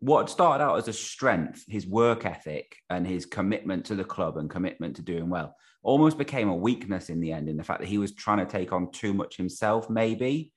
[0.00, 4.36] what started out as a strength, his work ethic and his commitment to the club
[4.36, 7.80] and commitment to doing well, almost became a weakness in the end in the fact
[7.80, 10.52] that he was trying to take on too much himself, maybe.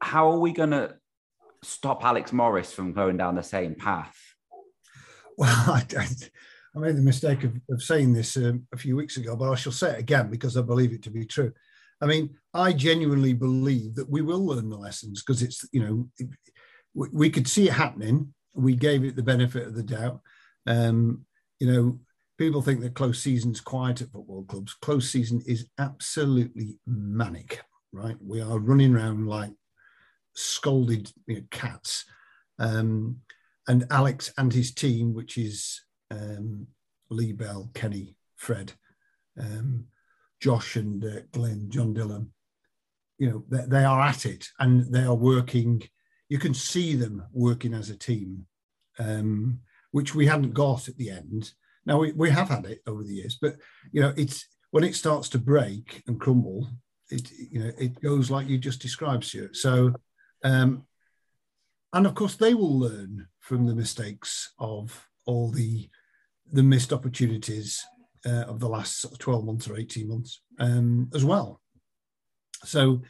[0.00, 0.96] How are we going to
[1.62, 4.16] stop Alex Morris from going down the same path?
[5.36, 5.84] Well, I,
[6.74, 9.54] I made the mistake of, of saying this um, a few weeks ago, but I
[9.56, 11.52] shall say it again because I believe it to be true.
[12.00, 16.28] I mean, I genuinely believe that we will learn the lessons because it's, you know,
[16.94, 20.20] we, we could see it happening we gave it the benefit of the doubt.
[20.66, 21.24] Um,
[21.58, 22.00] you know,
[22.38, 24.74] people think that close season's quiet at football clubs.
[24.74, 28.16] Close season is absolutely manic, right?
[28.24, 29.52] We are running around like
[30.34, 32.04] scolded you know, cats.
[32.58, 33.18] Um,
[33.68, 36.66] and Alex and his team, which is um,
[37.10, 38.72] Lee Bell, Kenny, Fred,
[39.38, 39.86] um,
[40.40, 42.32] Josh, and uh, Glenn, John Dillon,
[43.18, 45.82] you know, they, they, are at it and they are working.
[46.28, 48.46] You can see them working as a team,
[48.98, 51.52] um, which we hadn't got at the end.
[51.84, 53.56] Now we, we have had it over the years, but
[53.92, 56.68] you know, it's when it starts to break and crumble,
[57.10, 59.56] it you know it goes like you just described, Stuart.
[59.56, 59.94] So,
[60.44, 60.86] um,
[61.92, 65.88] and of course they will learn from the mistakes of all the
[66.52, 67.84] the missed opportunities
[68.26, 71.60] uh, of the last sort of 12 months or 18 months um, as well.
[72.64, 73.02] So,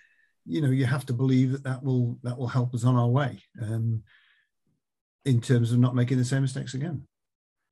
[0.47, 3.09] you know, you have to believe that that will that will help us on our
[3.09, 4.03] way um,
[5.25, 7.07] in terms of not making the same mistakes again.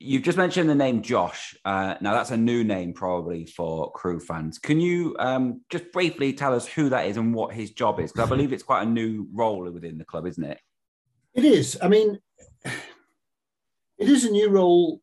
[0.00, 1.56] You've just mentioned the name Josh.
[1.64, 4.58] Uh, now, that's a new name probably for Crewe fans.
[4.58, 8.12] Can you um, just briefly tell us who that is and what his job is?
[8.12, 10.60] Because I believe it's quite a new role within the club, isn't it?
[11.34, 11.76] It is.
[11.82, 12.20] I mean,
[12.64, 15.00] it is a new role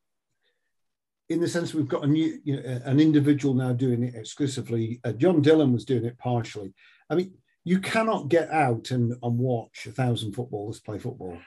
[1.29, 4.99] in the sense we've got a new, you know, an individual now doing it exclusively.
[5.03, 6.73] Uh, John Dillon was doing it partially.
[7.09, 7.33] I mean,
[7.63, 11.37] you cannot get out and, and watch a thousand footballers play football.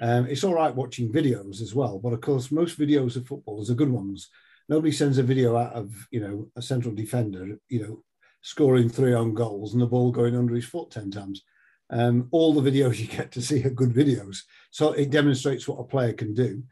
[0.00, 3.70] Um, it's all right watching videos as well, but of course, most videos of footballers
[3.70, 4.28] are good ones.
[4.68, 8.02] Nobody sends a video out of you know a central defender, you know,
[8.42, 11.44] scoring three on goals and the ball going under his foot ten times.
[11.88, 15.80] Um, all the videos you get to see are good videos, so it demonstrates what
[15.80, 16.64] a player can do.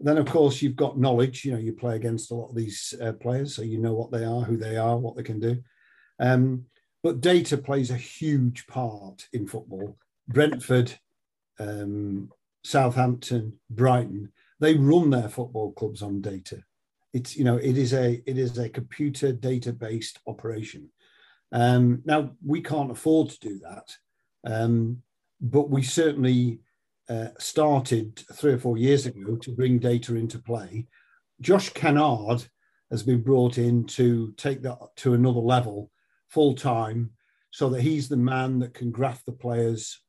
[0.00, 1.44] Then, of course, you've got knowledge.
[1.44, 4.12] You know, you play against a lot of these uh, players, so you know what
[4.12, 5.58] they are, who they are, what they can do.
[6.20, 6.66] Um,
[7.02, 9.96] but data plays a huge part in football.
[10.28, 10.92] Brentford,
[11.58, 12.30] um,
[12.64, 16.62] Southampton, Brighton, they run their football clubs on data.
[17.12, 20.90] It's you know it is a it is a computer data based operation.
[21.52, 23.96] Um, now we can't afford to do that,
[24.44, 25.02] um,
[25.40, 26.60] but we certainly
[27.08, 30.86] uh, started three or four years ago to bring data into play.
[31.40, 32.44] Josh Kennard
[32.90, 35.90] has been brought in to take that to another level
[36.28, 37.10] full time
[37.50, 40.00] so that he's the man that can graph the players,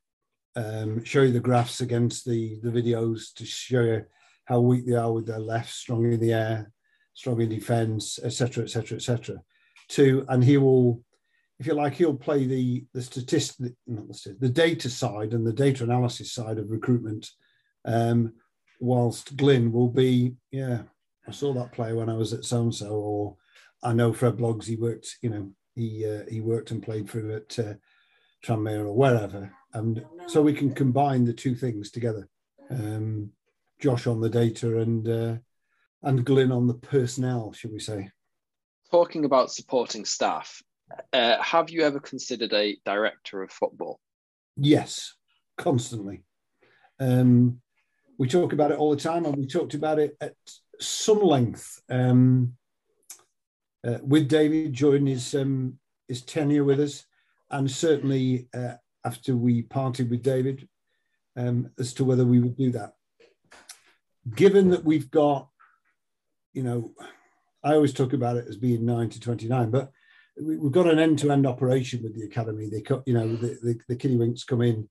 [0.56, 4.06] um, show you the graphs against the, the videos to show you
[4.46, 6.72] how weak they are with their left, strong in the air,
[7.14, 9.38] strong in defense, etc., etc., etc.
[9.90, 11.04] To and he will
[11.60, 15.54] if you like, he'll play the the statistic, not the, the data side and the
[15.54, 17.30] data analysis side of recruitment,
[17.86, 18.34] um,
[18.80, 20.84] whilst Glyn will be, yeah,
[21.28, 23.36] I saw that player when I was at so and so, or
[23.84, 27.36] I know Fred Bloggs, he worked, you know, he uh, he worked and played through
[27.36, 27.74] at uh,
[28.44, 32.28] Tranmere or wherever, and so we can combine the two things together.
[32.70, 33.32] Um,
[33.80, 35.36] Josh on the data and uh,
[36.04, 38.10] and Glyn on the personnel, should we say?
[38.92, 40.62] Talking about supporting staff,
[41.14, 44.00] uh, have you ever considered a director of football?
[44.58, 45.16] Yes,
[45.58, 46.24] constantly.
[47.00, 47.62] Um,
[48.18, 50.36] we talk about it all the time, and we talked about it at
[50.80, 52.54] some length um,
[53.86, 57.06] uh, with David during his um, his tenure with us,
[57.50, 58.74] and certainly uh,
[59.06, 60.68] after we parted with David,
[61.38, 62.94] um, as to whether we would do that.
[64.36, 65.48] Given that we've got,
[66.54, 66.92] you know,
[67.64, 69.92] I always talk about it as being nine to twenty nine, but
[70.42, 72.70] we've got an end-to-end operation with the academy.
[72.70, 74.88] They, you know, the, the, the Kiddywinks come in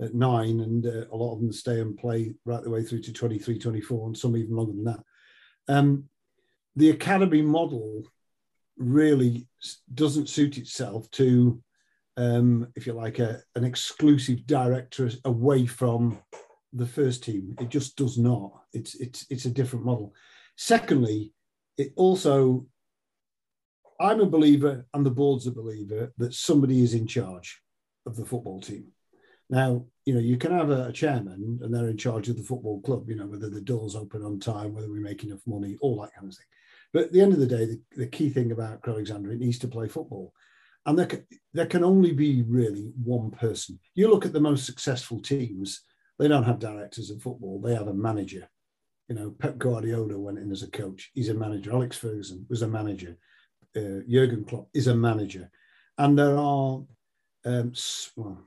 [0.00, 3.02] at nine, and uh, a lot of them stay and play right the way through
[3.02, 5.00] to 23, 24, and some even longer than that.
[5.68, 6.04] Um,
[6.76, 8.04] the academy model
[8.76, 9.46] really
[9.94, 11.62] doesn't suit itself to,
[12.16, 16.18] um, if you like, a, an exclusive director away from
[16.72, 17.54] the first team.
[17.60, 18.52] It just does not.
[18.72, 20.14] It's it's it's a different model.
[20.56, 21.32] Secondly,
[21.76, 22.66] it also
[24.00, 27.60] I'm a believer, and the board's a believer, that somebody is in charge
[28.06, 28.86] of the football team.
[29.50, 32.80] Now, you know, you can have a, chairman and they're in charge of the football
[32.80, 36.00] club, you know, whether the doors open on time, whether we make enough money, all
[36.00, 36.46] that kind of thing.
[36.94, 39.58] But at the end of the day, the, the key thing about Alexandra, it needs
[39.58, 40.32] to play football.
[40.86, 43.78] And there can, there can only be really one person.
[43.94, 45.82] You look at the most successful teams,
[46.18, 48.48] they don't have directors of football, they have a manager.
[49.08, 51.72] You know, Pep Guardiola went in as a coach, he's a manager.
[51.72, 53.18] Alex Ferguson was a manager
[53.76, 55.50] uh, Jurgen Klopp is a manager,
[55.98, 56.82] and there are.
[57.44, 57.72] Um,
[58.16, 58.38] well,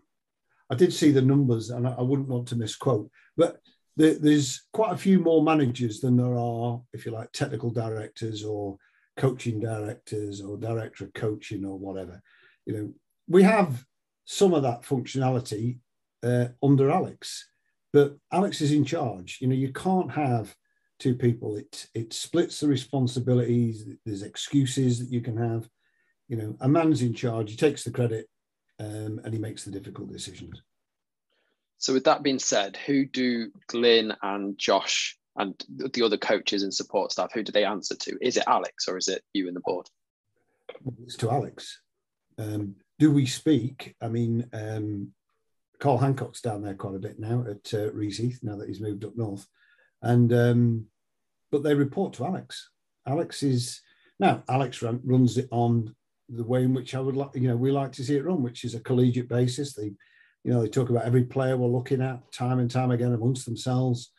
[0.70, 3.60] I did see the numbers, and I, I wouldn't want to misquote, but
[3.96, 8.44] there, there's quite a few more managers than there are, if you like, technical directors
[8.44, 8.78] or
[9.18, 12.22] coaching directors or director of coaching or whatever.
[12.66, 12.94] You know,
[13.28, 13.86] we have
[14.26, 15.80] some of that functionality
[16.24, 17.50] uh, under Alex,
[17.92, 19.38] but Alex is in charge.
[19.42, 20.56] You know, you can't have
[21.00, 21.56] two people.
[21.56, 23.86] It it splits the responsibilities.
[24.06, 25.68] There's excuses that you can have.
[26.28, 27.52] You know, a man's in charge.
[27.52, 28.28] He takes the credit,
[28.80, 30.62] um, and he makes the difficult decisions.
[31.78, 36.74] So with that being said, who do Glyn and Josh and the other coaches and
[36.74, 38.18] support staff, who do they answer to?
[38.22, 39.88] Is it Alex or is it you and the board?
[41.04, 41.82] It's to Alex.
[42.38, 43.96] Um, do we speak?
[44.02, 45.12] I mean, um,
[45.80, 49.04] Carl Hancock's down there quite a bit now at uh, Reese now that he's moved
[49.04, 49.46] up north,
[50.04, 50.86] and um,
[51.52, 52.70] but they report to Alex.
[53.08, 53.82] Alex is
[54.20, 55.96] now Alex run, runs it on
[56.30, 58.44] the way in which I would like, you know, we like to see it run,
[58.44, 59.74] which is a collegiate basis.
[59.74, 59.94] They,
[60.44, 63.46] you know, they talk about every player we're looking at time and time again amongst
[63.46, 64.12] themselves.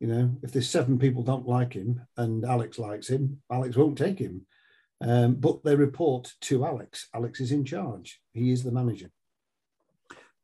[0.00, 3.98] You know, if there's seven people don't like him and Alex likes him, Alex won't
[3.98, 4.46] take him.
[5.00, 7.08] Um, but they report to Alex.
[7.14, 8.20] Alex is in charge.
[8.32, 9.10] He is the manager.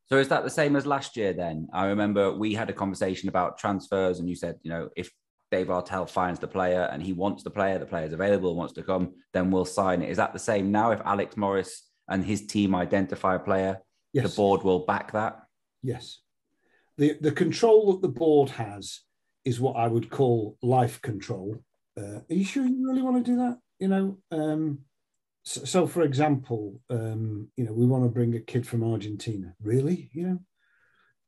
[0.09, 1.67] So is that the same as last year then?
[1.71, 5.11] I remember we had a conversation about transfers and you said, you know, if
[5.51, 8.83] Dave Artell finds the player and he wants the player, the player's available, wants to
[8.83, 10.09] come, then we'll sign it.
[10.09, 10.91] Is that the same now?
[10.91, 13.79] If Alex Morris and his team identify a player,
[14.11, 14.29] yes.
[14.29, 15.43] the board will back that?
[15.83, 16.19] Yes.
[16.97, 19.01] The, the control that the board has
[19.45, 21.63] is what I would call life control.
[21.97, 23.57] Uh, are you sure you really want to do that?
[23.79, 24.79] You know, um,
[25.49, 29.55] so, so, for example, um, you know, we want to bring a kid from Argentina.
[29.63, 30.11] Really?
[30.13, 30.39] You know,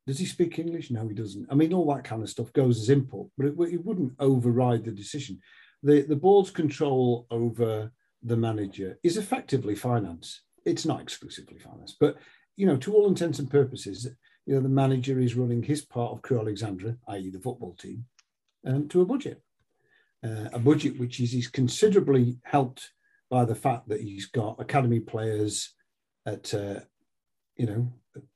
[0.06, 0.92] does he speak English?
[0.92, 1.48] No, he doesn't.
[1.50, 4.84] I mean, all that kind of stuff goes as input, but it, it wouldn't override
[4.84, 5.40] the decision.
[5.82, 7.90] The, the board's control over
[8.22, 10.42] the manager is effectively finance.
[10.64, 12.16] It's not exclusively finance, but
[12.56, 14.06] you know, to all intents and purposes,
[14.46, 18.04] you know, the manager is running his part of Crewe Alexandra, i.e., the football team,
[18.68, 19.42] um, to a budget,
[20.24, 22.92] uh, a budget which is, is considerably helped
[23.32, 25.72] by the fact that he's got academy players
[26.26, 26.80] at, uh,
[27.56, 27.90] you know,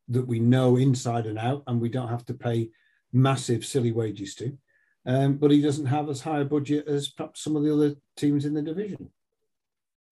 [0.09, 2.71] that we know inside and out, and we don't have to pay
[3.13, 4.57] massive, silly wages to.
[5.05, 7.95] Um, but he doesn't have as high a budget as perhaps some of the other
[8.17, 9.11] teams in the division.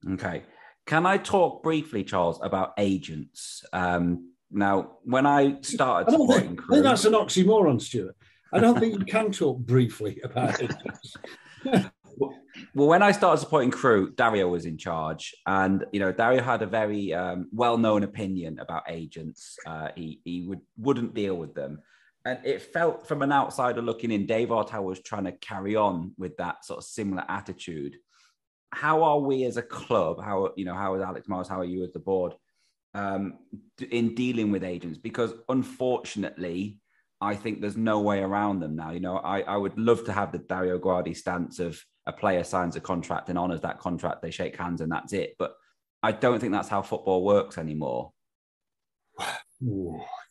[0.07, 0.43] Okay.
[0.87, 3.65] Can I talk briefly, Charles, about agents?
[3.73, 8.17] Um, now, when I started I think, Crewe, I think that's an oxymoron, Stuart.
[8.53, 11.17] I don't think you can talk briefly about agents.
[12.19, 16.63] well, when I started supporting Crewe, Dario was in charge, and you know Dario had
[16.63, 19.57] a very um, well-known opinion about agents.
[19.67, 21.81] Uh, he he would wouldn't deal with them,
[22.25, 26.13] and it felt from an outsider looking in, Dave Artell was trying to carry on
[26.17, 27.97] with that sort of similar attitude.
[28.73, 30.23] How are we as a club?
[30.23, 31.49] How you know how is Alex Morris?
[31.49, 32.35] How are you as the board
[32.95, 33.39] um,
[33.91, 34.99] in dealing with agents?
[34.99, 36.79] Because unfortunately,
[37.21, 38.91] I think there's no way around them now.
[38.91, 42.45] You know, I, I would love to have the Dario Gradi stance of a player
[42.45, 45.37] signs a contract and honors that contract, they shake hands and that's it.
[45.39, 45.55] But
[46.03, 48.13] I don't think that's how football works anymore.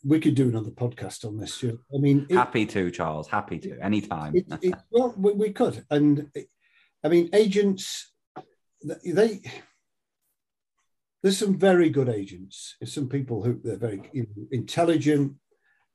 [0.06, 1.64] We could do another podcast on this.
[1.64, 3.28] I mean, it, happy to, Charles.
[3.28, 4.36] Happy to, anytime.
[4.36, 6.30] It, it, well, we could, and
[7.04, 8.12] I mean, agents.
[9.06, 9.42] They
[11.24, 12.76] there's some very good agents.
[12.80, 15.36] There's some people who they're very intelligent.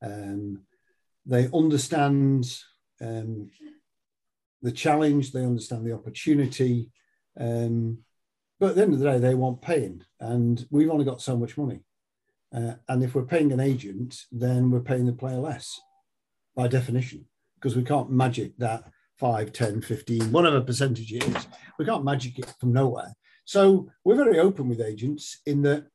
[0.02, 0.62] Um,
[1.26, 2.50] they understand
[3.02, 3.50] um,
[4.62, 6.90] the challenge, they understand the opportunity.
[7.38, 7.98] Um,
[8.60, 11.36] but at the end of the day, they want paying, and we've only got so
[11.36, 11.80] much money.
[12.52, 15.80] Uh, and if we're paying an agent, then we're paying the player less
[16.56, 18.84] by definition, because we can't magic that
[19.18, 21.46] 5, 10, 15, whatever percentage it is.
[21.78, 23.14] We can't magic it from nowhere.
[23.44, 25.86] So we're very open with agents in that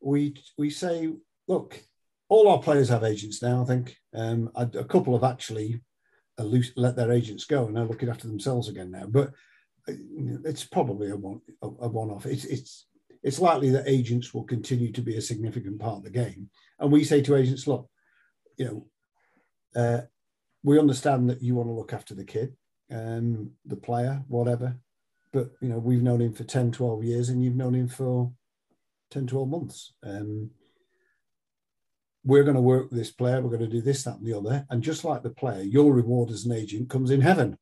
[0.00, 1.12] we we say,
[1.48, 1.80] look,
[2.28, 3.62] all our players have agents now.
[3.62, 5.80] I think um, a, a couple have actually
[6.44, 9.06] loose, let their agents go and they're looking after themselves again now.
[9.06, 9.28] But
[9.88, 9.94] uh,
[10.44, 12.26] it's probably a one a, a one off.
[12.26, 12.86] It's it's
[13.22, 16.48] it's likely that agents will continue to be a significant part of the game.
[16.78, 17.88] And we say to agents, look,
[18.56, 20.00] you know, uh,
[20.62, 22.54] we understand that you want to look after the kid,
[22.90, 24.76] um, the player, whatever.
[25.32, 28.32] But you know, we've known him for 10, 12 years, and you've known him for
[29.10, 29.92] 10, 12 months.
[30.02, 30.50] Um,
[32.26, 34.36] we're going to work with this player, we're going to do this, that, and the
[34.36, 34.66] other.
[34.68, 37.56] And just like the player, your reward as an agent comes in heaven.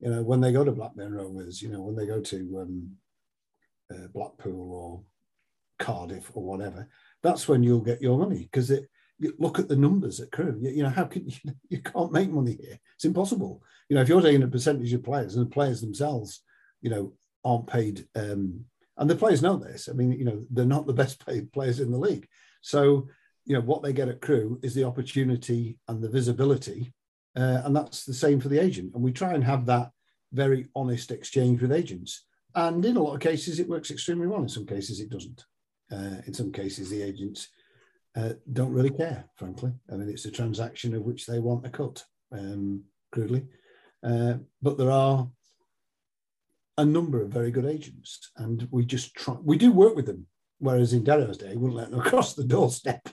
[0.00, 2.90] You know, when they go to Blackburn Rovers, you know, when they go to um,
[3.92, 5.02] uh, Blackpool or
[5.78, 6.88] Cardiff or whatever,
[7.22, 8.88] that's when you'll get your money because it.
[9.20, 10.56] You look at the numbers at Crewe.
[10.60, 12.78] You, you, know how can you, you can't make money here?
[12.94, 13.60] It's impossible.
[13.88, 16.44] You know if you're taking a percentage of players and the players themselves,
[16.82, 18.64] you know, aren't paid, um,
[18.96, 19.88] and the players know this.
[19.88, 22.28] I mean, you know, they're not the best paid players in the league.
[22.60, 23.08] So
[23.48, 26.92] you know what they get at Crewe is the opportunity and the visibility
[27.36, 28.92] uh, and that's the same for the agent.
[28.94, 29.90] And we try and have that
[30.32, 32.24] very honest exchange with agents.
[32.54, 34.42] And in a lot of cases it works extremely well.
[34.42, 35.44] In some cases it doesn't.
[35.90, 37.48] Uh, in some cases the agents
[38.16, 39.72] uh, don't really care frankly.
[39.90, 42.82] I mean it's a transaction of which they want a cut um,
[43.12, 43.46] crudely.
[44.02, 45.28] Uh, but there are
[46.76, 50.26] a number of very good agents and we just try we do work with them
[50.58, 53.08] Whereas in Dario's day, he wouldn't let them across the doorstep.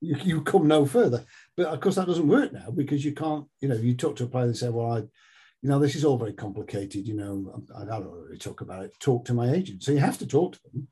[0.00, 1.24] you, you come no further.
[1.56, 4.24] But of course, that doesn't work now because you can't, you know, you talk to
[4.24, 7.06] a player and say, well, I, you know, this is all very complicated.
[7.06, 8.98] You know, I, I don't really talk about it.
[8.98, 9.82] Talk to my agent.
[9.82, 10.88] So you have to talk to them.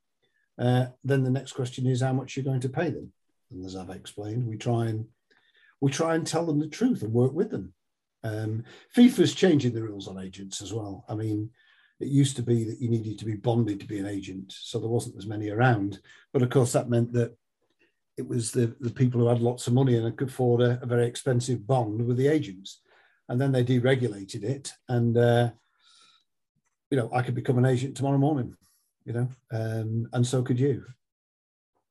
[0.59, 3.13] Uh, then the next question is how much you're going to pay them.
[3.51, 5.07] And as I've explained, we try and
[5.81, 7.73] we try and tell them the truth and work with them.
[8.25, 8.65] Um,
[8.97, 11.05] FIFA's changing the rules on agents as well.
[11.09, 11.51] I mean,
[12.01, 14.79] it used to be that you needed to be bonded to be an agent, so
[14.79, 16.01] there wasn't as many around.
[16.33, 17.37] But of course, that meant that
[18.17, 20.87] it was the, the people who had lots of money and could afford a, a
[20.87, 22.81] very expensive bond with the agents.
[23.29, 25.51] And then they deregulated it, and uh,
[26.91, 28.57] you know, I could become an agent tomorrow morning,
[29.05, 30.85] you know, um, and so could you.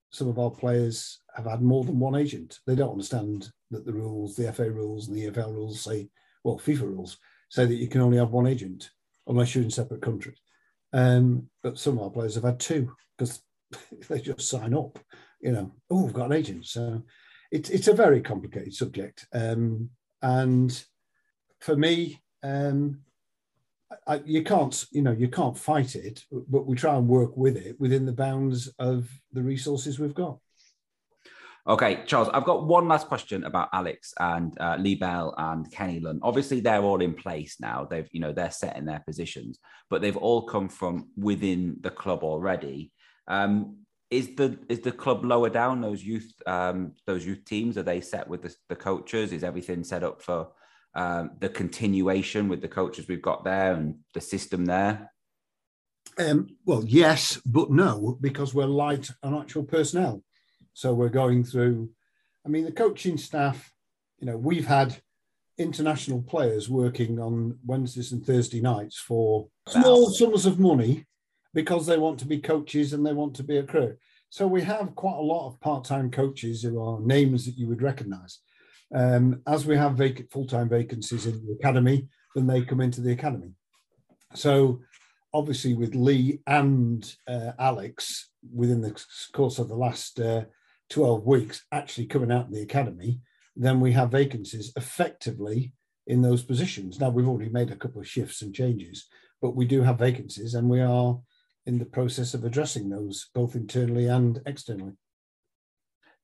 [0.09, 2.59] Some of our players have had more than one agent.
[2.65, 6.09] They don't understand that the rules, the FA rules and the EFL rules say,
[6.43, 7.17] well, FIFA rules
[7.49, 8.89] say that you can only have one agent
[9.27, 10.37] unless you're in separate countries.
[10.93, 13.41] Um, but some of our players have had two because
[14.09, 14.99] they just sign up,
[15.41, 16.65] you know, oh, we've got an agent.
[16.65, 17.03] So
[17.51, 19.27] it's it's a very complicated subject.
[19.33, 19.89] Um,
[20.21, 20.83] and
[21.59, 22.99] for me, um,
[24.05, 27.57] I, you can't, you know, you can't fight it, but we try and work with
[27.57, 30.39] it within the bounds of the resources we've got.
[31.67, 35.99] Okay, Charles, I've got one last question about Alex and uh, Lee Bell and Kenny
[35.99, 36.19] Lunn.
[36.23, 37.85] Obviously, they're all in place now.
[37.89, 39.59] They've, you know, they're set in their positions,
[39.89, 42.93] but they've all come from within the club already.
[43.27, 47.77] Um, is the is the club lower down those youth um, those youth teams?
[47.77, 49.33] Are they set with the, the coaches?
[49.33, 50.47] Is everything set up for
[50.95, 55.11] um, the continuation with the coaches we've got there and the system there?
[56.17, 60.23] Um, well, yes, but no, because we're light on actual personnel.
[60.77, 61.89] So we're going through,
[62.45, 63.73] I mean, the coaching staff,
[64.19, 64.95] you know, we've had
[65.57, 71.07] international players working on Wednesdays and Thursday nights for small sums of money
[71.55, 73.97] because they want to be coaches and they want to be a Crewe.
[74.29, 77.81] So we have quite a lot of part-time coaches who are names that you would
[77.81, 78.37] recognise.
[78.93, 83.13] Um, as we have vacant full-time vacancies in the academy, then they come into the
[83.13, 83.49] academy.
[84.35, 84.81] So
[85.33, 89.03] obviously with Lee and uh, Alex within the
[89.33, 90.45] course of the last uh,
[90.89, 93.19] 12 weeks actually coming out of the academy,
[93.55, 95.73] then we have vacancies effectively
[96.05, 96.99] in those positions.
[96.99, 99.07] Now, we've already made a couple of shifts and changes,
[99.41, 101.19] but we do have vacancies and we are
[101.65, 104.93] in the process of addressing those both internally and externally.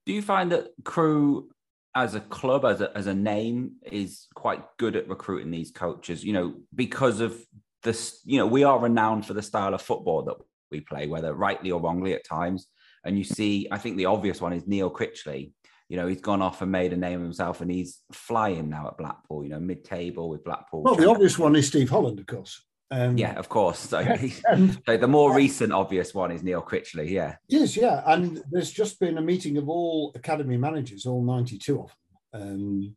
[0.06, 1.50] Do you find that Crewe
[1.96, 6.24] as a club, as a, as a name, is quite good at recruiting these coaches,
[6.24, 7.38] you know, because of
[7.84, 10.38] this, you know, we are renowned for the style of football that
[10.72, 12.68] we play, whether rightly or wrongly at times.
[13.04, 15.52] And you see, I think the obvious one is Neil Critchley.
[15.90, 18.88] You know, he's gone off and made a name of himself and he's flying now
[18.88, 20.84] at Blackpool, you know, mid table with Blackpool.
[20.84, 22.64] Well, the obvious one is Steve Holland, of course.
[22.90, 23.80] Um, yeah, of course.
[23.80, 24.06] So,
[24.86, 27.10] so, the more recent obvious one is Neil Critchley.
[27.10, 27.36] Yeah.
[27.48, 28.04] Yes, yeah.
[28.06, 31.92] And there's just been a meeting of all academy managers, all 92 of
[32.32, 32.96] them, um,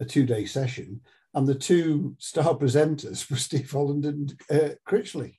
[0.00, 1.00] a two day session.
[1.34, 5.36] And the two star presenters were Steve Holland and uh, Critchley.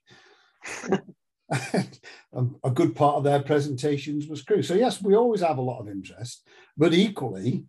[2.64, 4.64] a good part of their presentations was Crewe.
[4.64, 7.66] So yes, we always have a lot of interest, but equally,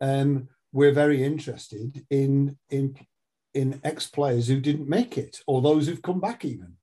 [0.00, 2.96] um, we're very interested in in
[3.54, 6.74] in ex players who didn't make it or those who've come back even.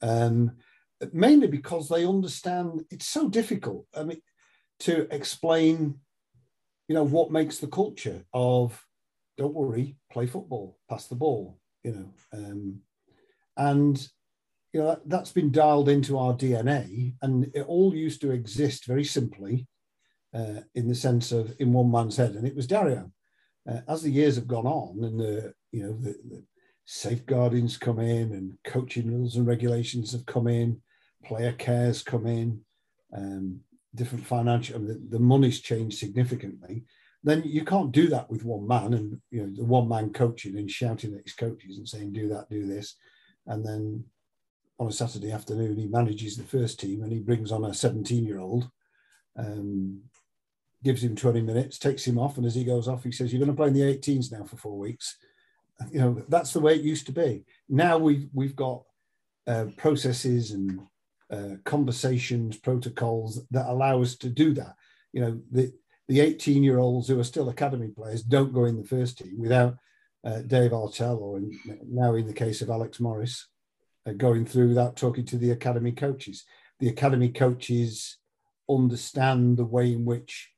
[0.00, 0.52] Um,
[1.12, 3.86] mainly because they understand it's so difficult.
[3.96, 4.22] I mean,
[4.80, 5.98] to explain,
[6.88, 8.84] you know, what makes the culture of
[9.36, 12.80] don't worry, play football, pass the ball, you know, um,
[13.56, 14.08] and
[14.72, 18.86] you know, that, has been dialed into our DNA, and it all used to exist
[18.86, 19.66] very simply
[20.34, 23.12] uh, in the sense of in one man's head, and it was Dario.
[23.68, 26.44] Uh, as the years have gone on, and the you know the, the
[26.86, 30.80] safeguardings come in, and coaching rules and regulations have come in,
[31.24, 32.60] player cares come in,
[33.14, 33.60] um,
[33.94, 36.84] different financial, I mean, the, the money's changed significantly.
[37.22, 40.56] Then you can't do that with one man, and you know the one man coaching
[40.56, 42.96] and shouting at his coaches and saying, "Do that, do this,"
[43.46, 44.04] and then
[44.78, 48.24] on a Saturday afternoon, he manages the first team and he brings on a 17
[48.24, 48.70] year old,
[49.36, 50.02] um,
[50.82, 52.36] gives him 20 minutes, takes him off.
[52.36, 54.44] And as he goes off, he says, You're going to play in the 18s now
[54.44, 55.16] for four weeks.
[55.90, 57.44] You know, that's the way it used to be.
[57.68, 58.82] Now we've, we've got
[59.46, 60.80] uh, processes and
[61.30, 64.74] uh, conversations, protocols that allow us to do that.
[65.12, 65.72] You know, the,
[66.08, 69.38] the 18 year olds who are still academy players don't go in the first team
[69.38, 69.76] without
[70.24, 71.58] uh, Dave Artell or in,
[71.88, 73.48] now in the case of Alex Morris
[74.16, 76.44] going through without talking to the academy coaches.
[76.80, 78.18] The academy coaches
[78.68, 80.50] understand the way in which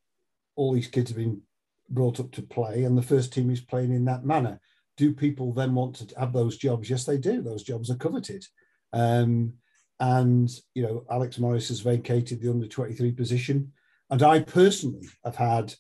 [0.56, 1.42] all these kids have been
[1.90, 4.60] brought up to play, and the first team is playing in that manner.
[4.96, 6.88] Do people then want to have those jobs?
[6.88, 7.42] Yes, they do.
[7.42, 8.44] Those jobs are coveted.
[8.92, 9.54] Um,
[10.00, 13.72] and you know, Alex Morris has vacated the under 23 position,
[14.10, 15.74] and I personally have had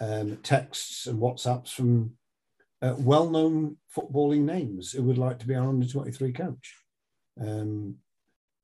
[0.00, 2.12] um, texts and WhatsApps from
[2.82, 6.74] uh, well-known footballing names who would like to be our under 23 coach.
[7.40, 7.96] Um,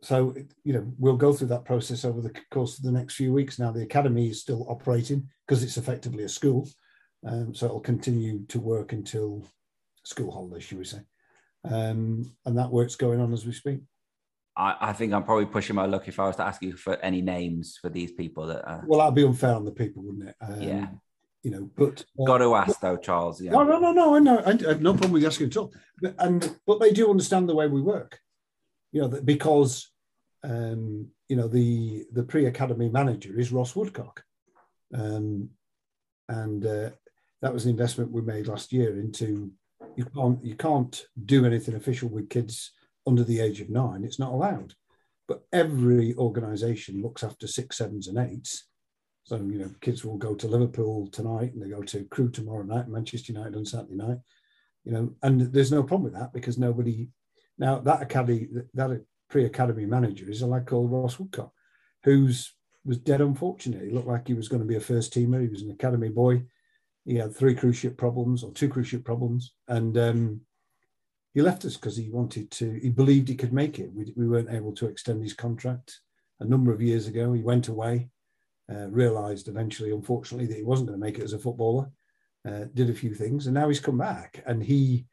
[0.03, 3.33] so you know we'll go through that process over the course of the next few
[3.33, 3.59] weeks.
[3.59, 6.68] Now the academy is still operating because it's effectively a school,
[7.25, 9.45] um, so it'll continue to work until
[10.05, 11.01] school holidays, should we say?
[11.64, 13.81] Um, and that work's going on as we speak.
[14.57, 16.97] I, I, think I'm probably pushing my luck if I was to ask you for
[16.97, 18.66] any names for these people that.
[18.66, 18.85] Are...
[18.87, 20.37] Well, that'd be unfair on the people, wouldn't it?
[20.41, 20.89] Um, yeah.
[21.43, 23.41] You know, but uh, got to ask though, Charles.
[23.41, 23.53] Yeah.
[23.53, 24.14] No, no, no, no.
[24.14, 24.43] I know.
[24.45, 25.73] I have no problem with asking at all.
[26.01, 28.20] But, and but they do understand the way we work.
[28.93, 29.90] You know, because
[30.45, 34.22] um, you know the the pre-academy manager is Ross Woodcock,
[34.95, 35.49] um,
[36.28, 36.90] and uh,
[37.40, 39.51] that was an investment we made last year into.
[39.97, 42.72] You can't you can't do anything official with kids
[43.07, 44.74] under the age of nine, it's not allowed.
[45.28, 48.68] But every organisation looks after six, sevens, and eights.
[49.24, 52.64] So, you know, kids will go to Liverpool tonight and they go to Crewe tomorrow
[52.64, 54.18] night, Manchester United on Saturday night,
[54.84, 57.09] you know, and there's no problem with that because nobody,
[57.59, 61.53] now that academy, that pre academy manager is a lad called Ross Woodcock,
[62.05, 63.82] who's was dead unfortunate.
[63.82, 65.40] He looked like he was going to be a first teamer.
[65.40, 66.42] He was an academy boy.
[67.05, 69.55] He had three cruciate problems or two cruciate problems.
[69.68, 70.40] And um,
[71.34, 73.92] he left us because he wanted to, he believed he could make it.
[73.92, 76.00] We, we weren't able to extend his contract
[76.40, 77.32] a number of years ago.
[77.32, 78.09] He went away,
[78.70, 81.90] uh, realized eventually, unfortunately, that he wasn't going to make it as a footballer,
[82.46, 85.07] uh, did a few things, and now he's come back and he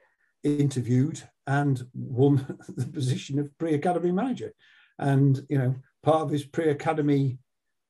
[0.43, 2.45] interviewed and won
[2.77, 4.53] the position of pre academy manager.
[4.99, 7.39] And, you know, part of his pre academy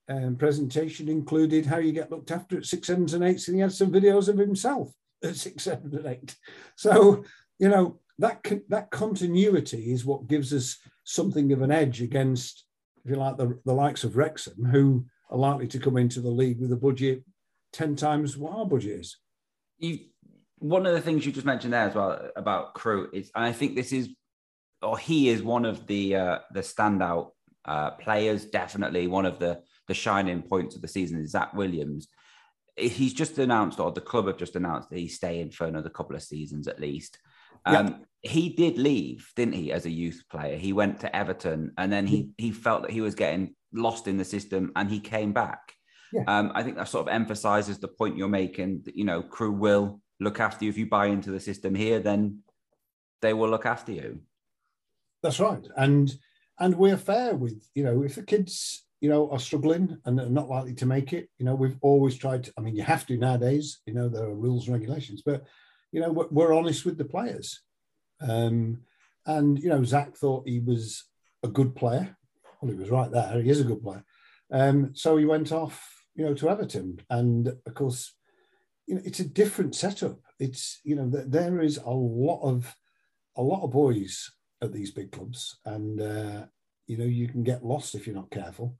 [0.07, 3.62] um, presentation included how you get looked after at six, sevens, and eights, and he
[3.62, 4.93] had some videos of himself
[5.24, 6.36] at six, seven, and eight.
[6.78, 7.26] So,
[7.60, 12.64] you know, that that continuity is what gives us something of an edge against,
[13.03, 16.30] if you like, the, the likes of Wrexham, who are likely to come into the
[16.30, 17.26] league with a budget
[17.74, 19.18] ten times what our budget is.
[19.80, 19.99] You,
[20.60, 23.51] one of the things you just mentioned there as well about Crewe is, and I
[23.51, 24.10] think this is,
[24.82, 27.32] or he is one of the uh, the standout
[27.66, 28.45] uh, players.
[28.45, 32.07] Definitely one of the the shining points of the season is Zach Williams.
[32.78, 36.16] He's just announced, or the club have just announced that he's staying for another couple
[36.16, 37.18] of seasons at least.
[37.66, 40.57] Um, He did leave, didn't he, as a youth player?
[40.57, 44.18] He went to Everton and then he, he felt that he was getting lost in
[44.18, 45.74] the system and he came back.
[46.14, 46.24] Yeah.
[46.28, 49.51] Um, I think that sort of emphasizes the point you're making that, you know, Crewe
[49.51, 50.70] will look after you.
[50.70, 52.40] If you buy into the system here, then
[53.22, 54.22] they will look after you.
[55.22, 55.66] That's right.
[55.76, 56.14] And
[56.60, 60.30] and we're fair with, you know, if the kids, you know, are struggling and are
[60.30, 63.06] not likely to make it, you know, we've always tried to, I mean, you have
[63.08, 65.46] to nowadays, you know, there are rules and regulations, but
[65.92, 67.62] you know, we're, we're honest with the players.
[68.22, 68.82] Um,
[69.26, 71.06] and, you know, Zach thought he was
[71.44, 72.18] a good player.
[72.62, 73.42] Well, he was right there.
[73.42, 74.04] He is a good player.
[74.52, 77.00] Um, so he went off, you know, to Everton.
[77.10, 78.16] And of course,
[78.90, 80.18] you know, it's a different setup.
[80.40, 82.76] It's, you know, there is a lot of,
[83.38, 84.32] a lot of boys
[84.64, 85.60] at these big clubs.
[85.64, 86.46] And, uh,
[86.88, 88.76] you know, you can get lost if you're not careful.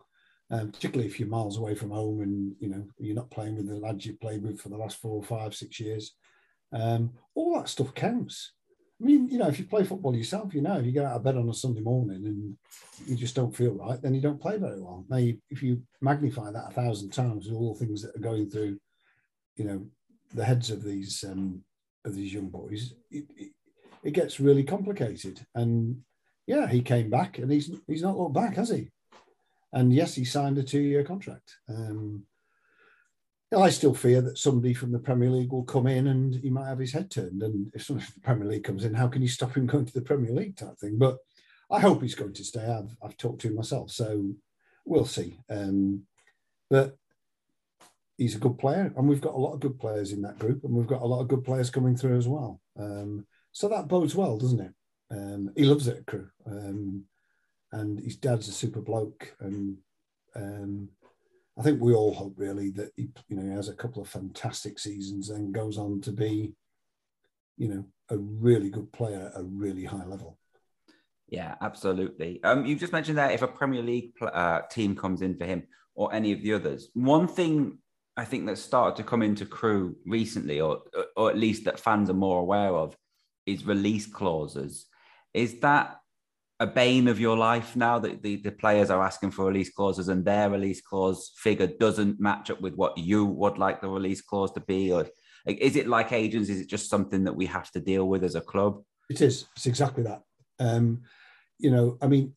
[0.52, 3.68] Um, particularly if you're miles away from home and you know you're not playing with
[3.68, 6.16] the lads you played with for the last four, five, six years.
[6.74, 8.54] Um, all that stuff counts.
[9.00, 11.24] I mean, you know, if you play football yourself, you know, you get out of
[11.24, 12.58] bed on a Sunday morning and
[13.06, 15.06] you just don't feel right, then you don't play very well.
[15.08, 18.50] Now, if you magnify that a thousand times with all the things that are going
[18.50, 18.80] through,
[19.56, 19.86] you know,
[20.34, 21.64] the heads of these um,
[22.06, 23.52] of these young boys, it, it,
[24.04, 25.46] it gets really complicated.
[25.56, 26.02] And
[26.48, 28.90] yeah, he came back and he's he's not looked back, has he?
[29.74, 31.56] And yes, he signed a two year contract.
[31.68, 32.24] Um,
[33.56, 36.68] I still fear that somebody from the Premier League will come in and he might
[36.68, 37.42] have his head turned.
[37.42, 39.86] And if somebody from the Premier League comes in, how can you stop him going
[39.86, 41.00] to the Premier League type thing?
[41.00, 41.18] But
[41.72, 42.64] I hope he's going to stay.
[42.64, 44.32] I've, I've talked to him myself, so
[44.86, 45.40] we'll see.
[45.50, 46.04] Um,
[46.70, 46.99] but
[48.20, 50.64] he's a good player, and we've got a lot of good players in that group,
[50.64, 52.62] and we've got a lot of good players coming through as well.
[52.78, 54.74] Um, so that bodes well, doesn't it?
[55.10, 57.06] Um, he loves it at Crewe, um,
[57.72, 59.78] and his dad's a super bloke, and
[60.36, 60.90] um,
[61.58, 64.10] I think we all hope really that he, you know, he has a couple of
[64.10, 66.54] fantastic seasons and goes on to be,
[67.58, 70.38] you know, a really good player at a really high level.
[71.28, 72.44] Yeah, absolutely.
[72.44, 75.64] Um, you just mentioned that if a Premier League uh, team comes in for him
[75.96, 77.78] or any of the others, one thing
[78.20, 80.82] I think that started to come into Crewe recently, or
[81.16, 82.98] or at least that fans are more aware of,
[83.46, 84.88] is release clauses.
[85.34, 85.96] Is that
[86.60, 90.10] a bane of your life now that the, the players are asking for release clauses
[90.10, 94.22] and their release clause figure doesn't match up with what you would like the release
[94.22, 94.92] clause to be?
[94.92, 95.08] Or
[95.46, 96.50] is it like agents?
[96.50, 98.84] Is it just something that we have to deal with as a club?
[99.10, 99.46] It is.
[99.56, 100.24] It's exactly that.
[100.60, 101.04] Um,
[101.58, 102.34] you know, I mean,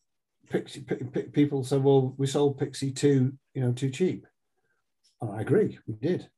[0.49, 4.25] Pixie, p- p- people say, well, we sold Pixie too, you know, too cheap.
[5.23, 6.29] And I agree, we did.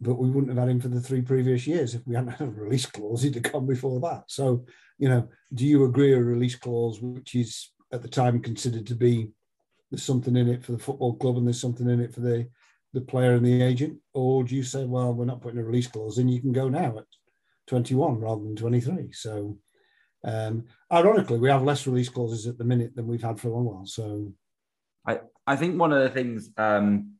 [0.00, 2.48] But we wouldn't have had him for the three previous years if we hadn't had
[2.48, 3.22] a release clause.
[3.22, 4.24] He'd have come before that.
[4.28, 4.66] So,
[4.98, 8.94] you know, do you agree a release clause, which is at the time considered to
[8.94, 9.30] be
[9.90, 12.48] there's something in it for the football club and there's something in it for the
[12.92, 15.86] the player and the agent, or do you say, well, we're not putting a release
[15.86, 17.04] clause in, you can go now at
[17.66, 19.12] 21 rather than 23?
[19.12, 19.58] So,
[20.24, 23.52] um, ironically, we have less release clauses at the minute than we've had for a
[23.52, 23.84] long while.
[23.84, 24.32] So,
[25.06, 27.15] I I think one of the things um,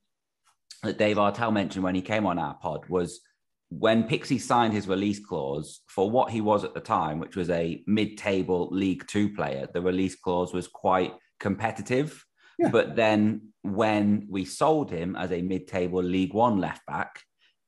[0.82, 3.20] that Dave Artell mentioned when he came on our pod was
[3.68, 7.50] when Pixie signed his release clause for what he was at the time, which was
[7.50, 12.24] a mid-table League Two player, the release clause was quite competitive.
[12.58, 12.68] Yeah.
[12.68, 17.20] But then when we sold him as a mid-table League One left back,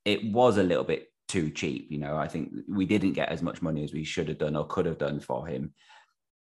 [0.05, 1.87] it was a little bit too cheap.
[1.91, 4.55] You know, I think we didn't get as much money as we should have done
[4.55, 5.73] or could have done for him.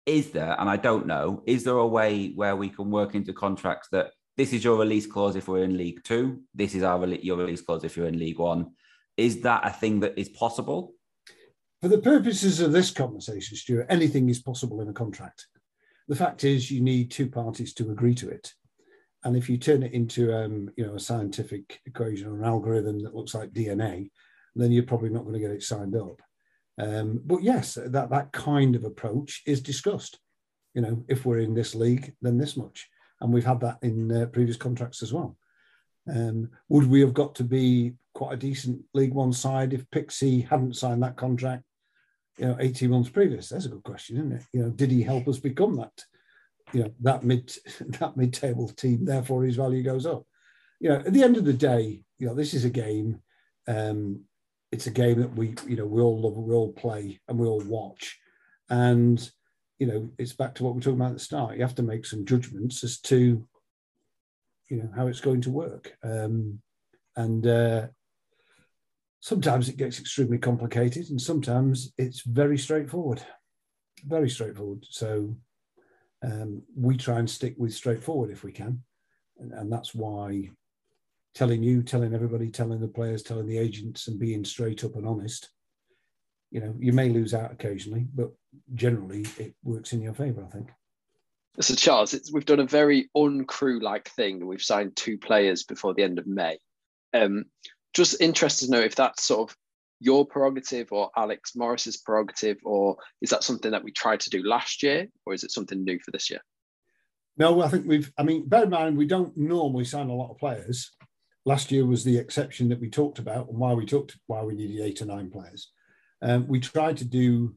[0.07, 3.33] Is there, and I don't know, is there a way where we can work into
[3.33, 7.07] contracts that this is your release clause if we're in League Two, this is our
[7.07, 8.73] your release clause if you're in League One?
[9.17, 10.95] Is that a thing that is possible?
[11.81, 15.47] For the purposes of this conversation, Stuart, anything is possible in a contract.
[16.09, 18.53] The fact is, you need two parties to agree to it.
[19.25, 23.01] And if you turn it into um, you know, a scientific equation or an algorithm
[23.03, 24.11] that looks like DNA,
[24.55, 26.21] then you're probably not going to get it signed up.
[26.79, 30.19] Um, but yes, that, that kind of approach is discussed.
[30.75, 32.89] You know, if we're in this league, then this much.
[33.23, 35.37] And we've had that in uh, previous contracts as well.
[36.13, 40.41] Um, would we have got to be quite a decent League One side if Pixie
[40.41, 41.65] hadn't signed that contract
[42.39, 43.49] you know 18 months previous?
[43.49, 44.43] That's a good question isn't it?
[44.53, 45.93] You know did he help us become that
[46.73, 47.53] you know that mid
[48.01, 50.25] that mid-table team therefore his value goes up?
[50.81, 53.21] You know at the end of the day you know this is a game
[53.69, 54.23] um
[54.71, 57.47] it's a game that we you know we all love we all play and we
[57.47, 58.19] all watch.
[58.71, 59.31] And
[59.83, 61.57] you know it's back to what we are talking about at the start.
[61.57, 63.47] You have to make some judgments as to
[64.69, 65.97] you know how it's going to work.
[66.03, 66.61] Um
[67.17, 67.87] and uh
[69.21, 73.23] sometimes it gets extremely complicated and sometimes it's very straightforward
[74.07, 74.85] very straightforward.
[74.89, 75.37] So
[76.23, 78.83] um, we try and stick with straightforward if we can.
[79.39, 80.51] And, and, that's why
[81.35, 85.07] telling you telling everybody telling the players telling the agents and being straight up and
[85.07, 85.49] honest
[86.53, 88.31] you know you may lose out occasionally but
[88.75, 90.71] generally it works in your favor i think
[91.61, 96.03] so charles we've done a very uncrew like thing we've signed two players before the
[96.03, 96.59] end of may
[97.15, 97.45] um,
[97.93, 99.57] just interested to know if that's sort of
[100.03, 104.43] your prerogative or Alex Morris's prerogative, or is that something that we tried to do
[104.43, 106.41] last year, or is it something new for this year?
[107.37, 108.13] No, I think we've.
[108.19, 110.91] I mean, bear in mind we don't normally sign a lot of players.
[111.45, 114.55] Last year was the exception that we talked about, and why we talked why we
[114.55, 115.71] needed eight or nine players.
[116.23, 117.55] Um, we tried to do.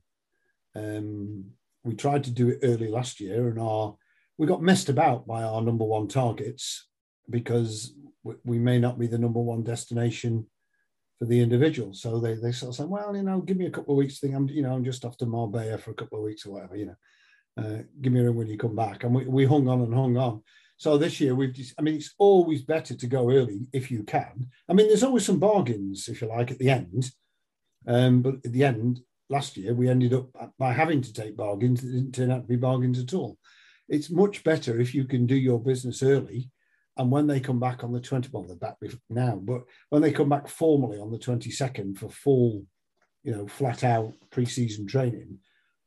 [0.76, 1.46] Um,
[1.84, 3.96] we tried to do it early last year, and our
[4.38, 6.88] we got messed about by our number one targets
[7.30, 7.94] because
[8.44, 10.46] we may not be the number one destination
[11.18, 11.94] for the individual.
[11.94, 14.20] So they, they sort of say, well, you know, give me a couple of weeks
[14.20, 14.36] thing.
[14.36, 16.76] I'm, you know, I'm just off to Marbella for a couple of weeks or whatever,
[16.76, 16.96] you know,
[17.58, 19.04] uh, give me a ring when you come back.
[19.04, 20.44] And we, we hung on and hung on.
[20.78, 24.04] So this year we've just, I mean, it's always better to go early if you
[24.04, 24.48] can.
[24.68, 27.12] I mean, there's always some bargains, if you like, at the end.
[27.88, 31.82] Um, but at the end, last year, we ended up by having to take bargains
[31.82, 33.38] that didn't turn out to be bargains at all.
[33.88, 36.50] It's much better if you can do your business early
[36.98, 38.78] and when they come back on the 20, well, they're back
[39.10, 42.66] now, but when they come back formally on the 22nd for full,
[43.24, 45.40] you know, flat out pre-season training,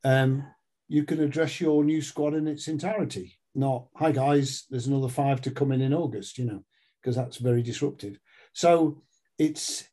[0.05, 0.45] um,
[0.87, 3.39] you can address your new squad in its entirety.
[3.55, 6.63] Not, hi guys, there's another five to come in in August, you know,
[7.01, 8.19] because that's very disruptive.
[8.53, 9.03] So
[9.39, 9.88] it's,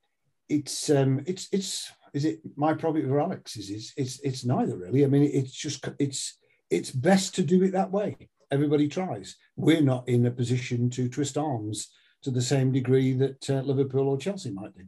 [0.50, 3.70] it's, um, it's, it's, is it my prerogative or Alex's?
[3.70, 5.04] It's, it's, it's neither really.
[5.04, 6.38] I mean, it's just, it's,
[6.70, 9.36] it's best to do it that way everybody tries.
[9.56, 11.90] We're not in a position to twist arms
[12.24, 14.86] to the same degree that uh, Liverpool or Chelsea might do.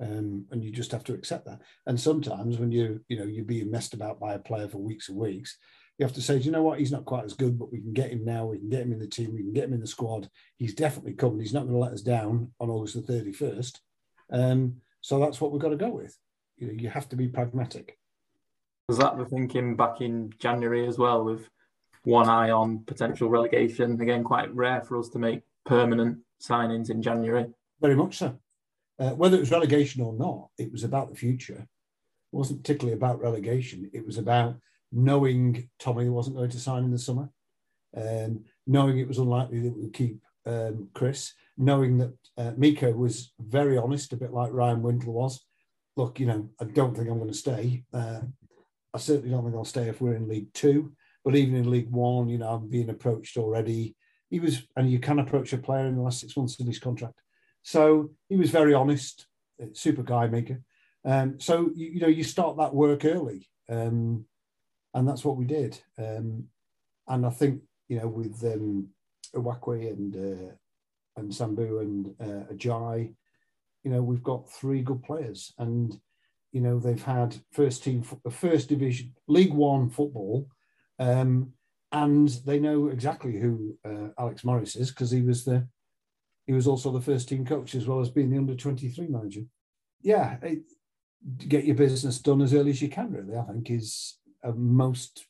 [0.00, 1.60] Um, and you just have to accept that.
[1.86, 5.08] And sometimes when you you know you're being messed about by a player for weeks
[5.08, 5.56] and weeks,
[5.98, 7.80] you have to say, do you know what, he's not quite as good, but we
[7.80, 8.46] can get him now.
[8.46, 9.32] We can get him in the team.
[9.32, 10.28] We can get him in the squad.
[10.56, 11.40] He's definitely coming.
[11.40, 13.80] He's not going to let us down on August the thirty first.
[14.30, 16.16] Um, so that's what we've got to go with.
[16.56, 17.98] You know, you have to be pragmatic.
[18.88, 21.48] Was that the thinking back in January as well with
[22.04, 24.00] one eye on potential relegation.
[24.00, 27.46] Again, quite rare for us to make permanent signings in January.
[27.80, 28.38] Very much so.
[28.98, 31.66] Uh, whether it was relegation or not, it was about the future.
[32.32, 33.90] It wasn't particularly about relegation.
[33.92, 34.56] It was about
[34.92, 37.28] knowing Tommy wasn't going to sign in the summer,
[37.96, 42.90] um, knowing it was unlikely that we would keep um, Chris, knowing that uh, Mika
[42.92, 45.44] was very honest, a bit like Ryan Wintle was.
[45.96, 47.84] Look, you know, I don't think I'm going to stay.
[47.92, 48.20] Uh,
[48.92, 50.92] I certainly don't think I'll stay if we're in League Two.
[51.24, 53.96] But even in League One, you know, I'm being approached already.
[54.30, 56.78] He was, and you can approach a player in the last six months of his
[56.78, 57.20] contract.
[57.62, 59.26] So he was very honest,
[59.62, 60.58] uh, super guy Mika.
[61.04, 64.26] Um, so you, you know you start that work early, um,
[64.92, 65.80] and that's what we did.
[65.98, 66.44] Um,
[67.08, 68.88] and I think you know with um,
[69.34, 70.52] Uwakwe and uh,
[71.16, 73.14] and Sambu and uh, Ajay,
[73.82, 75.98] you know we've got three good players, and
[76.52, 80.48] you know they've had first team, first division, League One football,
[80.98, 81.52] um,
[81.92, 85.66] and they know exactly who uh, Alex Morris is because he was the
[86.46, 89.42] he was also the first team coach as well as being the under 23 manager.
[90.02, 90.62] Yeah, it,
[91.48, 95.26] get your business done as early as you can, really, I think is uh, most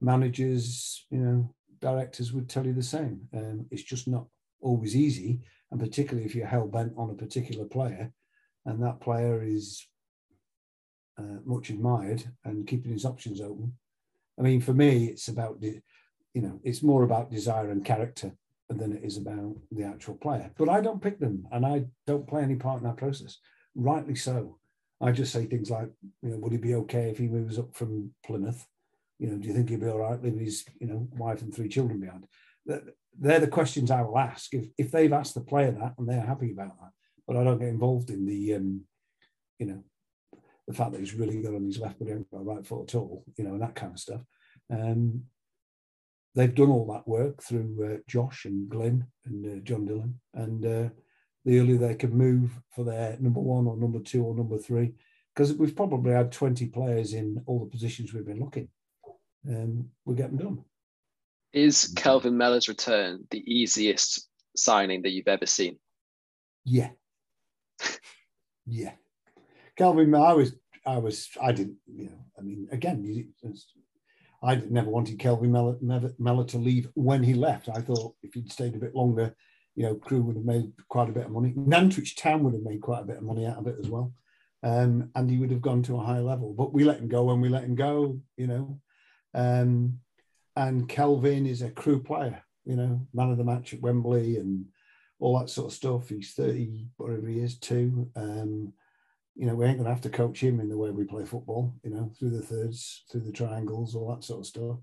[0.00, 3.28] managers, you know, directors would tell you the same.
[3.36, 4.26] Um, it's just not
[4.60, 5.40] always easy.
[5.70, 8.12] And particularly if you're hell bent on a particular player
[8.64, 9.86] and that player is
[11.18, 13.74] uh, much admired and keeping his options open.
[14.38, 15.82] I mean, for me, it's about, you
[16.34, 18.32] know, it's more about desire and character
[18.70, 20.50] than it is about the actual player.
[20.56, 23.38] But I don't pick them and I don't play any part in that process.
[23.74, 24.58] Rightly so.
[25.00, 25.88] I just say things like,
[26.22, 28.66] you know, would he be okay if he moves up from Plymouth?
[29.22, 31.54] You know, do you think he'd be all right leaving his, you know, wife and
[31.54, 32.26] three children behind?
[32.66, 36.26] They're the questions I will ask if, if they've asked the player that and they're
[36.26, 36.90] happy about that.
[37.24, 38.80] But I don't get involved in the, um,
[39.60, 39.84] you know,
[40.66, 42.66] the fact that he's really good on his left but he hasn't got a right
[42.66, 44.22] foot at all, you know, and that kind of stuff.
[44.72, 45.22] Um,
[46.34, 50.64] they've done all that work through uh, Josh and Glenn and uh, John Dillon, and
[50.66, 50.88] uh,
[51.44, 54.94] the earlier they can move for their number one or number two or number three,
[55.32, 58.68] because we've probably had 20 players in all the positions we've been looking.
[59.48, 60.64] Um, we get them done.
[61.52, 65.78] Is Kelvin Mellor's return the easiest signing that you've ever seen?
[66.64, 66.90] Yeah.
[68.66, 68.92] yeah.
[69.76, 70.54] Kelvin, I was,
[70.86, 73.32] I was, I didn't, you know, I mean, again,
[74.42, 77.68] I never wanted Kelvin Mellor to leave when he left.
[77.68, 79.34] I thought if he'd stayed a bit longer,
[79.74, 81.54] you know, Crewe would have made quite a bit of money.
[81.56, 84.12] Nantwich Town would have made quite a bit of money out of it as well.
[84.62, 86.52] Um, and he would have gone to a high level.
[86.52, 88.80] But we let him go when we let him go, you know.
[89.34, 89.98] Um,
[90.56, 94.66] and Kelvin is a Crewe player, you know, man of the match at Wembley and
[95.18, 96.08] all that sort of stuff.
[96.08, 98.10] He's 30, whatever he is, two.
[98.16, 98.72] Um,
[99.34, 101.24] you know, we ain't going to have to coach him in the way we play
[101.24, 104.76] football, you know, through the thirds, through the triangles, all that sort of stuff.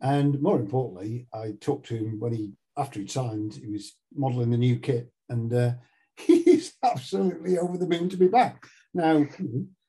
[0.00, 4.50] And more importantly, I talked to him when he after he'd signed, he was modelling
[4.50, 5.72] the new kit, and uh,
[6.16, 8.66] he's absolutely over the moon to be back.
[8.94, 9.26] Now,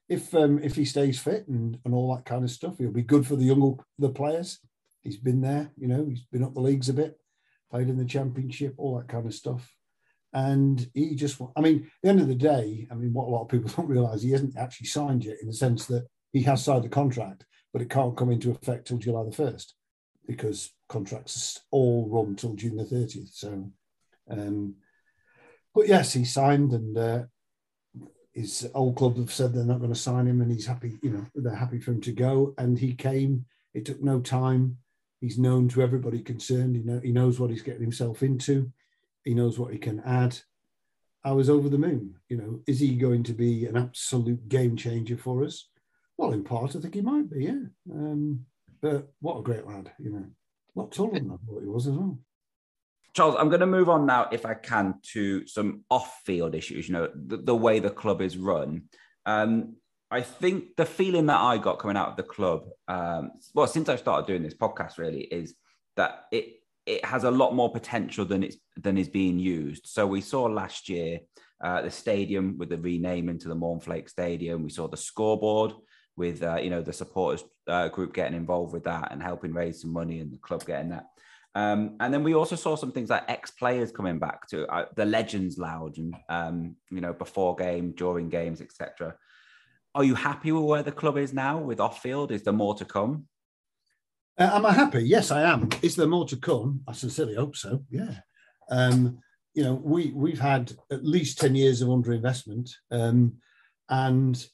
[0.10, 3.04] if um, if he stays fit and, and all that kind of stuff, he'll be
[3.04, 4.60] good for the young the players.
[5.02, 7.18] He's been there, you know, he's been up the leagues a bit,
[7.72, 9.74] played in the championship, all that kind of stuff.
[10.34, 13.32] And he just, I mean, at the end of the day, I mean, what a
[13.32, 16.42] lot of people don't realise, he hasn't actually signed yet in the sense that he
[16.44, 19.74] has signed the contract, but it can't come into effect till July the 1st
[20.28, 23.34] because contracts all run till June the 30th.
[23.34, 23.72] So,
[24.30, 24.76] um,
[25.74, 27.24] but yes, he signed, and uh,
[28.40, 30.98] his old club have said they're not going to sign him, and he's happy.
[31.02, 33.46] You know, they're happy for him to go, and he came.
[33.74, 34.78] It took no time.
[35.20, 36.76] He's known to everybody concerned.
[36.76, 38.72] He know he knows what he's getting himself into.
[39.26, 40.38] He knows what he can add.
[41.24, 42.16] I was over the moon.
[42.30, 45.68] You know, is he going to be an absolute game changer for us?
[46.18, 47.44] Well, in part, I think he might be.
[47.44, 47.64] Yeah.
[47.94, 48.46] Um,
[48.82, 50.26] but what a great lad, you know.
[50.76, 52.18] A lot taller than I thought he was as well.
[53.14, 56.88] Charles, I'm going to move on now, if I can, to some off-field issues.
[56.88, 58.84] You know, the, the way the club is run.
[59.26, 59.76] Um,
[60.12, 63.90] I think the feeling that I got coming out of the club, um, well, since
[63.90, 65.56] I started doing this podcast, really, is
[65.96, 66.56] that it
[66.86, 69.86] it has a lot more potential than it's than is being used.
[69.86, 71.20] So we saw last year
[71.64, 74.64] uh, the stadium with the renaming to the Mornflake Stadium.
[74.64, 75.74] We saw the scoreboard
[76.16, 79.82] with uh, you know the supporters uh, group getting involved with that and helping raise
[79.82, 81.06] some money and the club getting that.
[81.56, 84.86] Um, and then we also saw some things like ex players coming back to uh,
[84.96, 89.16] the Legends Lounge and um, you know before game, during games, etc.
[89.96, 92.32] Are you happy with where the club is now with off field?
[92.32, 93.26] Is there more to come?
[94.38, 95.04] Uh, am I happy?
[95.04, 95.70] Yes, I am.
[95.82, 96.82] Is there more to come?
[96.88, 97.84] I sincerely hope so.
[97.90, 98.20] Yeah.
[98.70, 99.18] Um,
[99.56, 103.38] you know, we we've had at least ten years of underinvestment, um,
[103.90, 104.46] and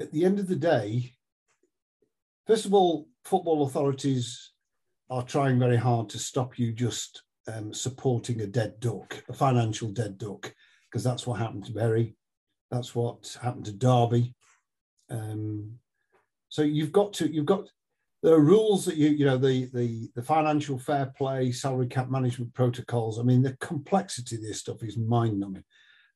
[0.00, 1.12] at the end of the day,
[2.46, 4.52] first of all, football authorities
[5.10, 9.90] are trying very hard to stop you just um, supporting a dead duck, a financial
[9.90, 10.54] dead duck,
[10.90, 12.14] because that's what happened to Bury,
[12.70, 14.34] that's what happened to Derby.
[15.10, 15.78] Um,
[16.48, 17.68] so you've got to, you've got,
[18.22, 22.10] there are rules that you, you know, the the the financial fair play, salary cap
[22.10, 23.18] management protocols.
[23.18, 25.64] I mean, the complexity of this stuff is mind numbing.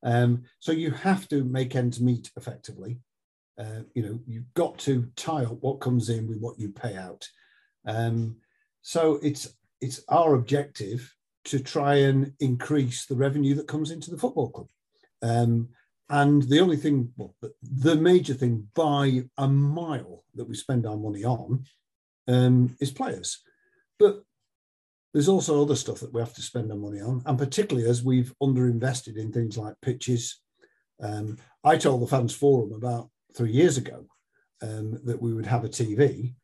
[0.02, 2.98] Um, so you have to make ends meet effectively.
[3.56, 6.96] Uh, you know, you've got to tie up what comes in with what you pay
[6.96, 7.28] out.
[7.86, 8.36] Um,
[8.82, 11.12] so it's it's our objective
[11.44, 14.68] to try and increase the revenue that comes into the football club.
[15.22, 15.68] Um,
[16.08, 20.96] and the only thing, well, the major thing by a mile that we spend our
[20.96, 21.64] money on
[22.28, 23.40] um, is players.
[23.98, 24.22] But
[25.12, 28.04] there's also other stuff that we have to spend our money on, and particularly as
[28.04, 30.40] we've underinvested in things like pitches.
[31.02, 34.06] Um, I told the fans forum about three years ago
[34.62, 36.34] um, that we would have a TV,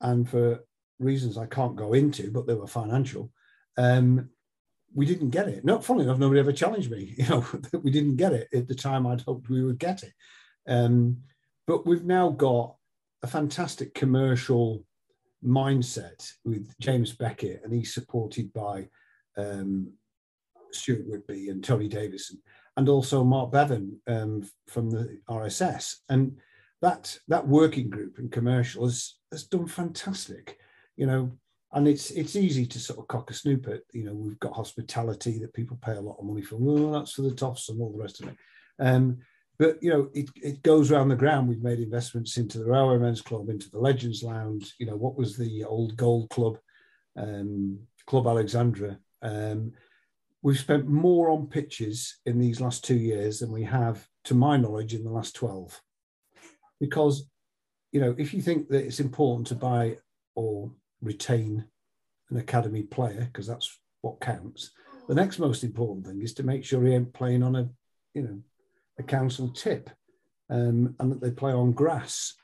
[0.00, 0.60] and for
[0.98, 3.30] reasons I can't go into, but they were financial,
[3.76, 4.30] um,
[4.94, 5.64] we didn't get it.
[5.64, 7.14] Not funny enough, nobody ever challenged me.
[7.18, 7.46] You know,
[7.82, 10.12] we didn't get it at the time I'd hoped we would get it.
[10.66, 11.18] Um,
[11.66, 12.76] but we've now got
[13.22, 14.84] a fantastic commercial
[15.44, 18.88] mindset with James Beckett, and he's supported by
[19.36, 19.92] um,
[20.72, 22.40] Stuart Whitby and Tony Davison,
[22.76, 25.96] and also Mark Bevan um, from the RSS.
[26.08, 26.38] And
[26.80, 30.58] that that working group in commercial has has done fantastic.
[30.98, 31.30] You know,
[31.72, 33.82] and it's it's easy to sort of cock a snoop at.
[33.92, 36.56] You know, we've got hospitality that people pay a lot of money for.
[36.56, 38.36] Well, that's for the toffs and all the rest of it.
[38.80, 39.18] Um,
[39.60, 41.48] but you know, it, it goes around the ground.
[41.48, 44.74] We've made investments into the Railway Men's Club, into the Legends Lounge.
[44.80, 46.58] You know, what was the old Gold Club,
[47.16, 48.98] um, Club Alexandra.
[49.22, 49.72] Um,
[50.42, 54.56] we've spent more on pitches in these last two years than we have, to my
[54.56, 55.80] knowledge, in the last twelve.
[56.80, 57.30] Because,
[57.92, 59.98] you know, if you think that it's important to buy
[60.34, 60.72] or
[61.02, 61.64] retain
[62.30, 64.70] an academy player, because that's what counts,
[65.08, 67.68] the next most important thing is to make sure he ain't playing on a,
[68.14, 68.38] you know,
[68.98, 69.90] a council tip
[70.50, 72.34] um, and that they play on grass.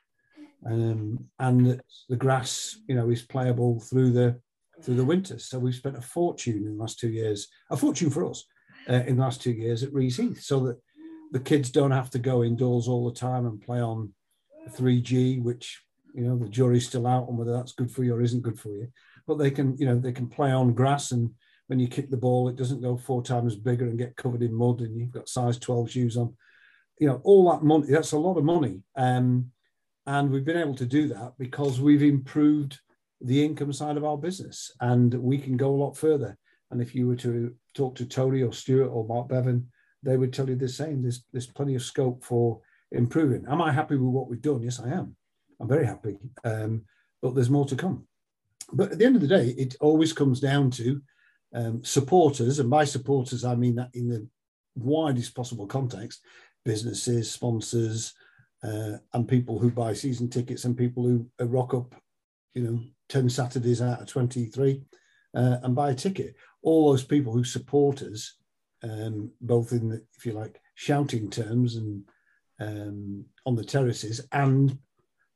[0.66, 4.40] Um, and that the grass, you know, is playable through the
[4.82, 5.38] through the winter.
[5.38, 8.44] So we've spent a fortune in the last two years, a fortune for us
[8.88, 10.78] uh, in the last two years at Reaseheath, so that
[11.32, 14.14] the kids don't have to go indoors all the time and play on
[14.70, 15.82] 3G, which
[16.14, 18.58] you know the jury's still out on whether that's good for you or isn't good
[18.58, 18.88] for you.
[19.26, 21.30] But they can, you know, they can play on grass and
[21.66, 24.54] when you kick the ball, it doesn't go four times bigger and get covered in
[24.54, 26.34] mud, and you've got size 12 shoes on.
[26.98, 28.82] You know, all that money, that's a lot of money.
[28.96, 29.50] Um,
[30.06, 32.78] and we've been able to do that because we've improved
[33.20, 36.36] the income side of our business and we can go a lot further.
[36.70, 39.66] And if you were to talk to Tony or Stuart or Mark Bevan,
[40.02, 41.02] they would tell you the same.
[41.02, 42.60] There's, there's plenty of scope for
[42.92, 43.46] improving.
[43.48, 44.62] Am I happy with what we've done?
[44.62, 45.16] Yes, I am.
[45.60, 46.18] I'm very happy.
[46.44, 46.82] Um,
[47.22, 48.06] but there's more to come.
[48.72, 51.00] But at the end of the day, it always comes down to
[51.54, 54.26] um, supporters, and by supporters, I mean that in the
[54.74, 56.20] widest possible context
[56.64, 58.14] businesses, sponsors,
[58.62, 61.94] uh, and people who buy season tickets and people who uh, rock up,
[62.54, 62.80] you know,
[63.10, 64.82] 10 Saturdays out of 23
[65.34, 66.34] uh, and buy a ticket.
[66.62, 68.36] All those people who support us,
[68.82, 72.02] um, both in, the, if you like, shouting terms and
[72.60, 74.78] um, on the terraces and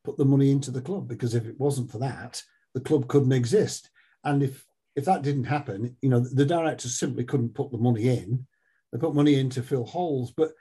[0.09, 2.43] put the money into the club because if it wasn't for that,
[2.73, 3.91] the club couldn't exist.
[4.25, 4.65] And if
[4.97, 8.47] if that didn't happen, you know, the directors simply couldn't put the money in.
[8.91, 10.53] They put money in to fill holes, but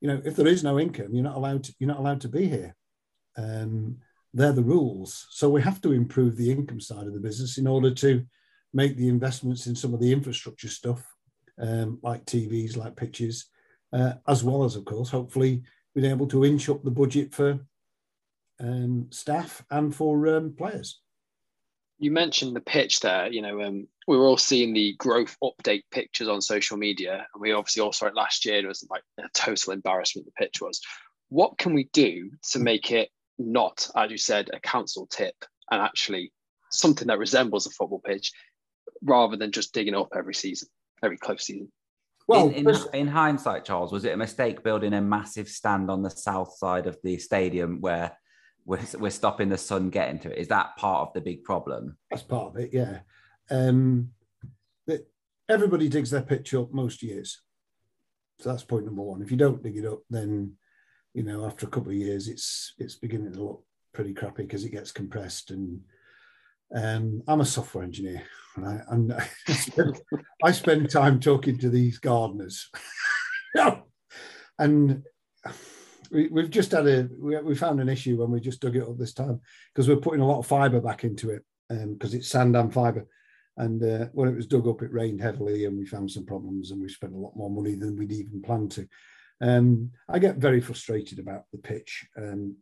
[0.00, 2.28] you know, if there is no income, you're not allowed to, you're not allowed to
[2.28, 2.74] be here.
[3.36, 3.98] Um,
[4.32, 5.26] they're the rules.
[5.30, 8.24] So we have to improve the income side of the business in order to
[8.72, 11.06] make the investments in some of the infrastructure stuff,
[11.60, 13.46] um, like TVs, like pitches,
[13.92, 15.62] uh, as well as, of course, hopefully
[15.94, 17.60] being able to inch up the budget for
[18.60, 21.00] um, staff and for um, players
[21.98, 23.28] you mentioned the pitch there.
[23.28, 27.40] You know, um, we were all seeing the growth update pictures on social media, and
[27.40, 28.58] we obviously all saw it last year.
[28.58, 30.26] It was like a total embarrassment.
[30.26, 30.80] The pitch was.
[31.28, 35.34] What can we do to make it not, as you said, a council tip,
[35.70, 36.32] and actually
[36.70, 38.30] something that resembles a football pitch,
[39.02, 40.68] rather than just digging up every season,
[41.02, 41.72] every close season?
[42.28, 46.02] Well, in, in, in, hindsight, Charles, was it a mistake building a massive stand on
[46.02, 48.16] the south side of the stadium where
[48.66, 50.38] we're, we're stopping the sun getting to it.
[50.38, 51.96] Is that part of the big problem?
[52.10, 52.98] That's part of it, yeah.
[53.48, 54.10] Um,
[54.86, 55.08] that
[55.48, 57.40] everybody digs their pitch up most years.
[58.40, 59.22] So that's point number one.
[59.22, 60.54] If you don't dig it up, then
[61.14, 63.64] you know after a couple of years, it's it's beginning to look
[63.94, 65.52] pretty crappy because it gets compressed.
[65.52, 65.80] And
[66.74, 68.22] um, I'm a software engineer,
[68.56, 69.12] and
[69.48, 70.00] I spend,
[70.44, 72.68] I spend time talking to these gardeners,
[74.58, 75.02] and
[76.10, 78.82] we, have just had a we, we, found an issue when we just dug it
[78.82, 79.40] up this time
[79.72, 82.72] because we're putting a lot of fiber back into it because um, it's sand and
[82.72, 83.06] fiber
[83.56, 86.70] and uh, when it was dug up it rained heavily and we found some problems
[86.70, 88.86] and we spent a lot more money than we'd even planned to.
[89.40, 92.56] Um, i get very frustrated about the pitch um,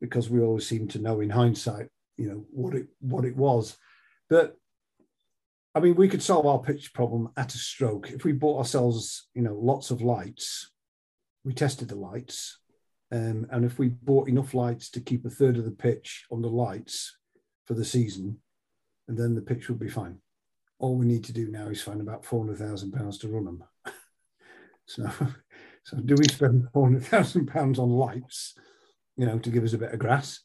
[0.00, 1.88] because we always seem to know in hindsight
[2.18, 3.76] you know what it what it was.
[4.28, 4.56] But
[5.74, 8.10] i mean we could solve our pitch problem at a stroke.
[8.10, 10.70] If we bought ourselves you know lots of lights
[11.44, 12.58] we tested the lights
[13.10, 16.42] um, and if we bought enough lights to keep a third of the pitch on
[16.42, 17.16] the lights
[17.66, 18.38] for the season,
[19.08, 20.18] and then the pitch would be fine.
[20.78, 23.44] all we need to do now is find about four hundred thousand pounds to run
[23.44, 23.64] them.
[24.86, 25.10] so,
[25.84, 28.54] so do we spend four hundred thousand pounds on lights,
[29.16, 30.40] you know, to give us a bit of grass,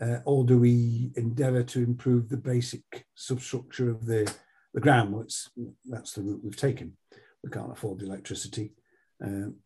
[0.00, 4.32] uh, or do we endeavour to improve the basic substructure of the
[4.74, 5.12] the ground?
[5.12, 5.26] Well,
[5.84, 6.96] that's the route we've taken.
[7.44, 8.72] We can't afford the electricity
[9.22, 9.56] um,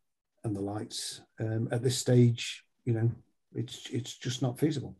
[0.44, 2.64] and the lights um, at this stage.
[2.84, 3.10] You know,
[3.54, 4.96] it's it's just not feasible.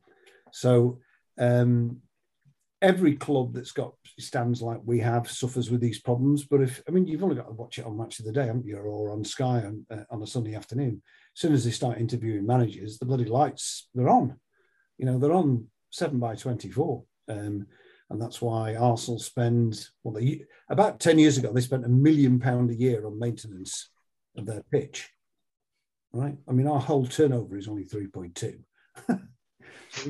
[0.53, 1.01] So
[1.39, 2.03] um,
[2.81, 6.45] every club that's got stands like we have suffers with these problems.
[6.45, 8.47] But if I mean, you've only got to watch it on Match of the Day,
[8.47, 11.03] haven't you, or on Sky on, uh, on a Sunday afternoon.
[11.35, 14.39] As soon as they start interviewing managers, the bloody lights they're on.
[14.99, 17.67] You know, they're on seven by twenty-four, um,
[18.11, 22.39] and that's why Arsenal spend well, they, about ten years ago they spent a million
[22.39, 23.89] pound a year on maintenance
[24.37, 25.11] of their pitch.
[26.13, 26.37] Right?
[26.49, 28.59] I mean, our whole turnover is only three point two.
[29.09, 29.19] You're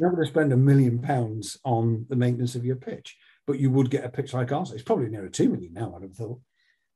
[0.01, 3.71] not going to spend a million pounds on the maintenance of your pitch, but you
[3.71, 4.73] would get a pitch like ours.
[4.73, 6.41] It's probably nearer two million now, I'd have thought.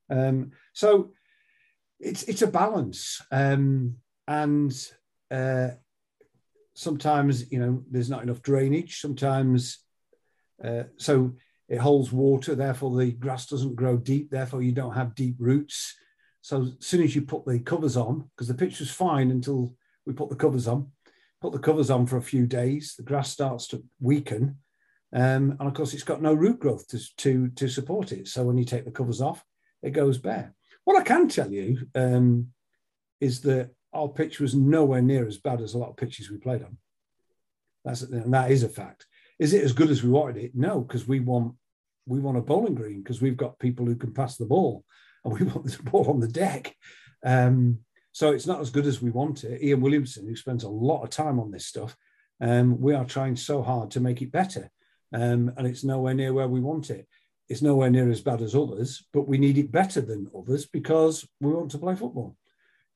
[0.09, 1.11] Um, so
[1.99, 3.97] it's it's a balance, um,
[4.29, 4.73] and
[5.31, 5.71] uh,
[6.75, 9.01] sometimes you know there's not enough drainage.
[9.01, 9.79] Sometimes,
[10.63, 11.35] uh, so
[11.69, 14.31] it holds water, therefore the grass doesn't grow deep.
[14.31, 15.97] Therefore, you don't have deep roots.
[16.47, 19.75] So as soon as you put the covers on, because the pitch was fine until
[20.07, 20.93] we put the covers on,
[21.41, 24.59] put the covers on for a few days, the grass starts to weaken.
[25.13, 28.29] Um, and of course, it's got no root growth to, to, to support it.
[28.29, 29.43] So when you take the covers off,
[29.83, 30.55] it goes bare.
[30.85, 32.51] What I can tell you um,
[33.21, 36.39] is that our pitch was nowhere near as bad as a lot of pitches we
[36.39, 36.79] played on.
[37.85, 39.07] That's and that is a fact.
[39.41, 40.53] Is it as good as we wanted it?
[40.55, 41.55] No, because we want
[42.07, 44.85] we want a bowling green because we've got people who can pass the ball,
[45.27, 46.75] and we want the ball on the deck.
[47.25, 47.81] Um,
[48.13, 49.63] so it's not as good as we want it.
[49.63, 51.97] Ian Williamson, who spends a lot of time on this stuff,
[52.41, 54.71] um, we are trying so hard to make it better.
[55.13, 57.07] Um, and it's nowhere near where we want it.
[57.49, 61.27] It's nowhere near as bad as others, but we need it better than others because
[61.41, 62.37] we want to play football.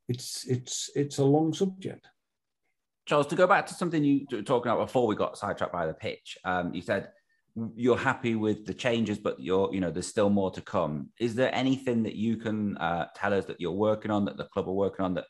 [0.09, 2.09] It's it's it's a long subject.
[3.07, 5.87] Charles, to go back to something you were talking about before we got sidetracked by
[5.87, 7.11] the pitch, um, you said
[7.77, 11.09] you're happy with the changes, but you're, you know, there's still more to come.
[11.19, 14.45] Is there anything that you can uh, tell us that you're working on, that the
[14.45, 15.27] club are working on, that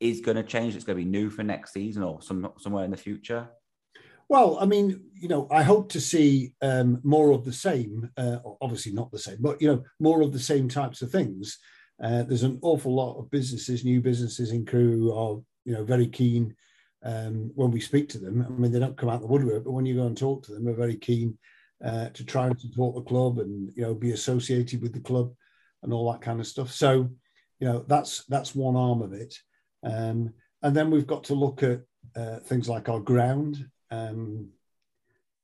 [0.00, 0.74] is going to change?
[0.74, 3.48] It's going to be new for next season or some somewhere in the future.
[4.28, 8.10] Well, I mean, you know, I hope to see um, more of the same.
[8.16, 11.58] Uh, obviously, not the same, but you know, more of the same types of things.
[12.02, 16.06] Uh, there's an awful lot of businesses, new businesses in Crewe are you know very
[16.06, 16.54] keen
[17.04, 18.44] um, when we speak to them.
[18.46, 20.52] I mean, they don't come out the woodwork, but when you go and talk to
[20.52, 21.38] them, they're very keen
[21.84, 25.32] uh, to try and support the club and you know be associated with the club
[25.82, 26.70] and all that kind of stuff.
[26.70, 27.10] So
[27.58, 29.36] you know that's that's one arm of it,
[29.82, 31.80] um, and then we've got to look at
[32.16, 33.68] uh, things like our ground.
[33.90, 34.50] Um,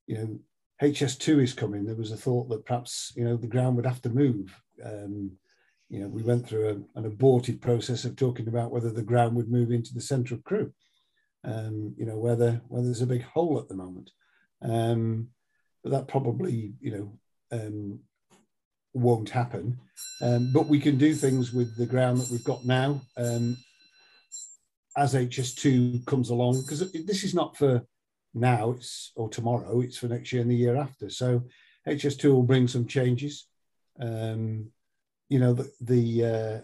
[0.07, 0.39] you know,
[0.81, 1.85] HS2 is coming.
[1.85, 4.55] There was a thought that perhaps you know the ground would have to move.
[4.83, 5.31] Um,
[5.89, 9.35] you know, we went through a, an aborted process of talking about whether the ground
[9.35, 10.71] would move into the centre of Crewe.
[11.43, 14.11] Um, you know, whether whether there's a big hole at the moment.
[14.61, 15.29] Um,
[15.83, 17.19] that probably you know
[17.51, 17.99] um,
[18.93, 19.77] won't happen.
[20.21, 23.57] Um, but we can do things with the ground that we've got now um,
[24.97, 27.85] as HS2 comes along because this is not for
[28.33, 31.43] now it's or tomorrow it's for next year and the year after so
[31.87, 33.47] HS2 will bring some changes
[33.99, 34.69] um,
[35.29, 36.61] you know the, the uh,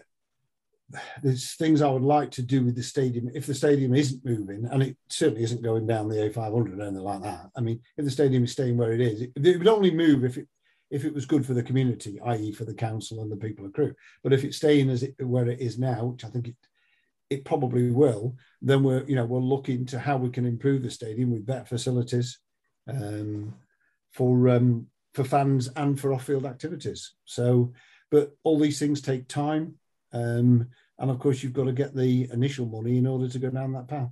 [1.22, 4.66] there's things I would like to do with the stadium if the stadium isn't moving,
[4.70, 7.50] and it certainly isn't going down the A500 or anything like that.
[7.56, 10.24] I mean, if the stadium is staying where it is, it, it would only move
[10.24, 10.48] if it
[10.90, 13.72] if it was good for the community, i.e., for the council and the people of
[13.72, 13.94] Crewe.
[14.22, 16.56] But if it's staying as it, where it is now, which I think it
[17.28, 20.90] it probably will, then we're you know we'll look into how we can improve the
[20.90, 22.38] stadium with better facilities
[22.88, 23.54] um,
[24.12, 27.14] for um, for fans and for off-field activities.
[27.24, 27.72] So,
[28.10, 29.76] but all these things take time.
[30.16, 33.50] Um, and of course, you've got to get the initial money in order to go
[33.50, 34.10] down that path.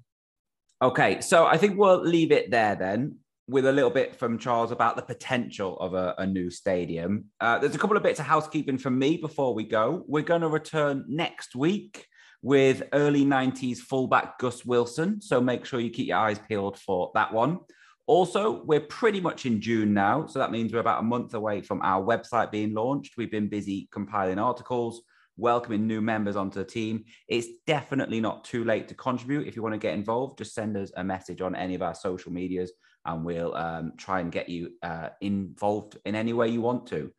[0.82, 4.70] Okay, so I think we'll leave it there then with a little bit from Charles
[4.70, 7.26] about the potential of a, a new stadium.
[7.40, 10.04] Uh, there's a couple of bits of housekeeping from me before we go.
[10.06, 12.06] We're going to return next week
[12.42, 15.20] with early 90s fullback Gus Wilson.
[15.20, 17.60] So make sure you keep your eyes peeled for that one.
[18.06, 20.26] Also, we're pretty much in June now.
[20.26, 23.16] So that means we're about a month away from our website being launched.
[23.16, 25.02] We've been busy compiling articles
[25.36, 27.04] welcoming new members onto the team.
[27.28, 29.46] It's definitely not too late to contribute.
[29.46, 31.94] If you want to get involved, just send us a message on any of our
[31.94, 32.72] social medias
[33.04, 37.10] and we'll um, try and get you uh, involved in any way you want to.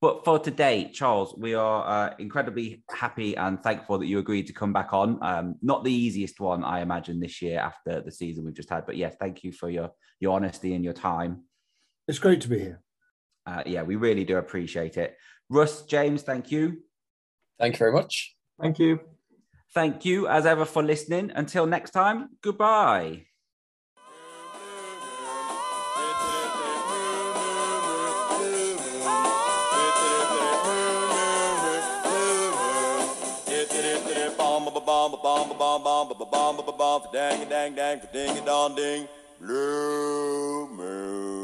[0.00, 4.52] But for today, Charles, we are uh, incredibly happy and thankful that you agreed to
[4.52, 5.18] come back on.
[5.22, 8.84] Um, not the easiest one, I imagine, this year after the season we've just had.
[8.84, 11.44] But yes, thank you for your your honesty and your time.
[12.06, 12.82] It's great to be here.
[13.46, 15.16] uh, yeah, we really do appreciate it.
[15.48, 16.78] Russ, James, thank you.
[17.58, 18.34] Thank you very much.
[18.60, 19.00] Thank you.
[19.72, 21.32] Thank you as ever for listening.
[21.34, 23.26] Until next time, goodbye.
[37.14, 39.06] dang dang dang ding dong ding
[39.38, 41.43] blue moon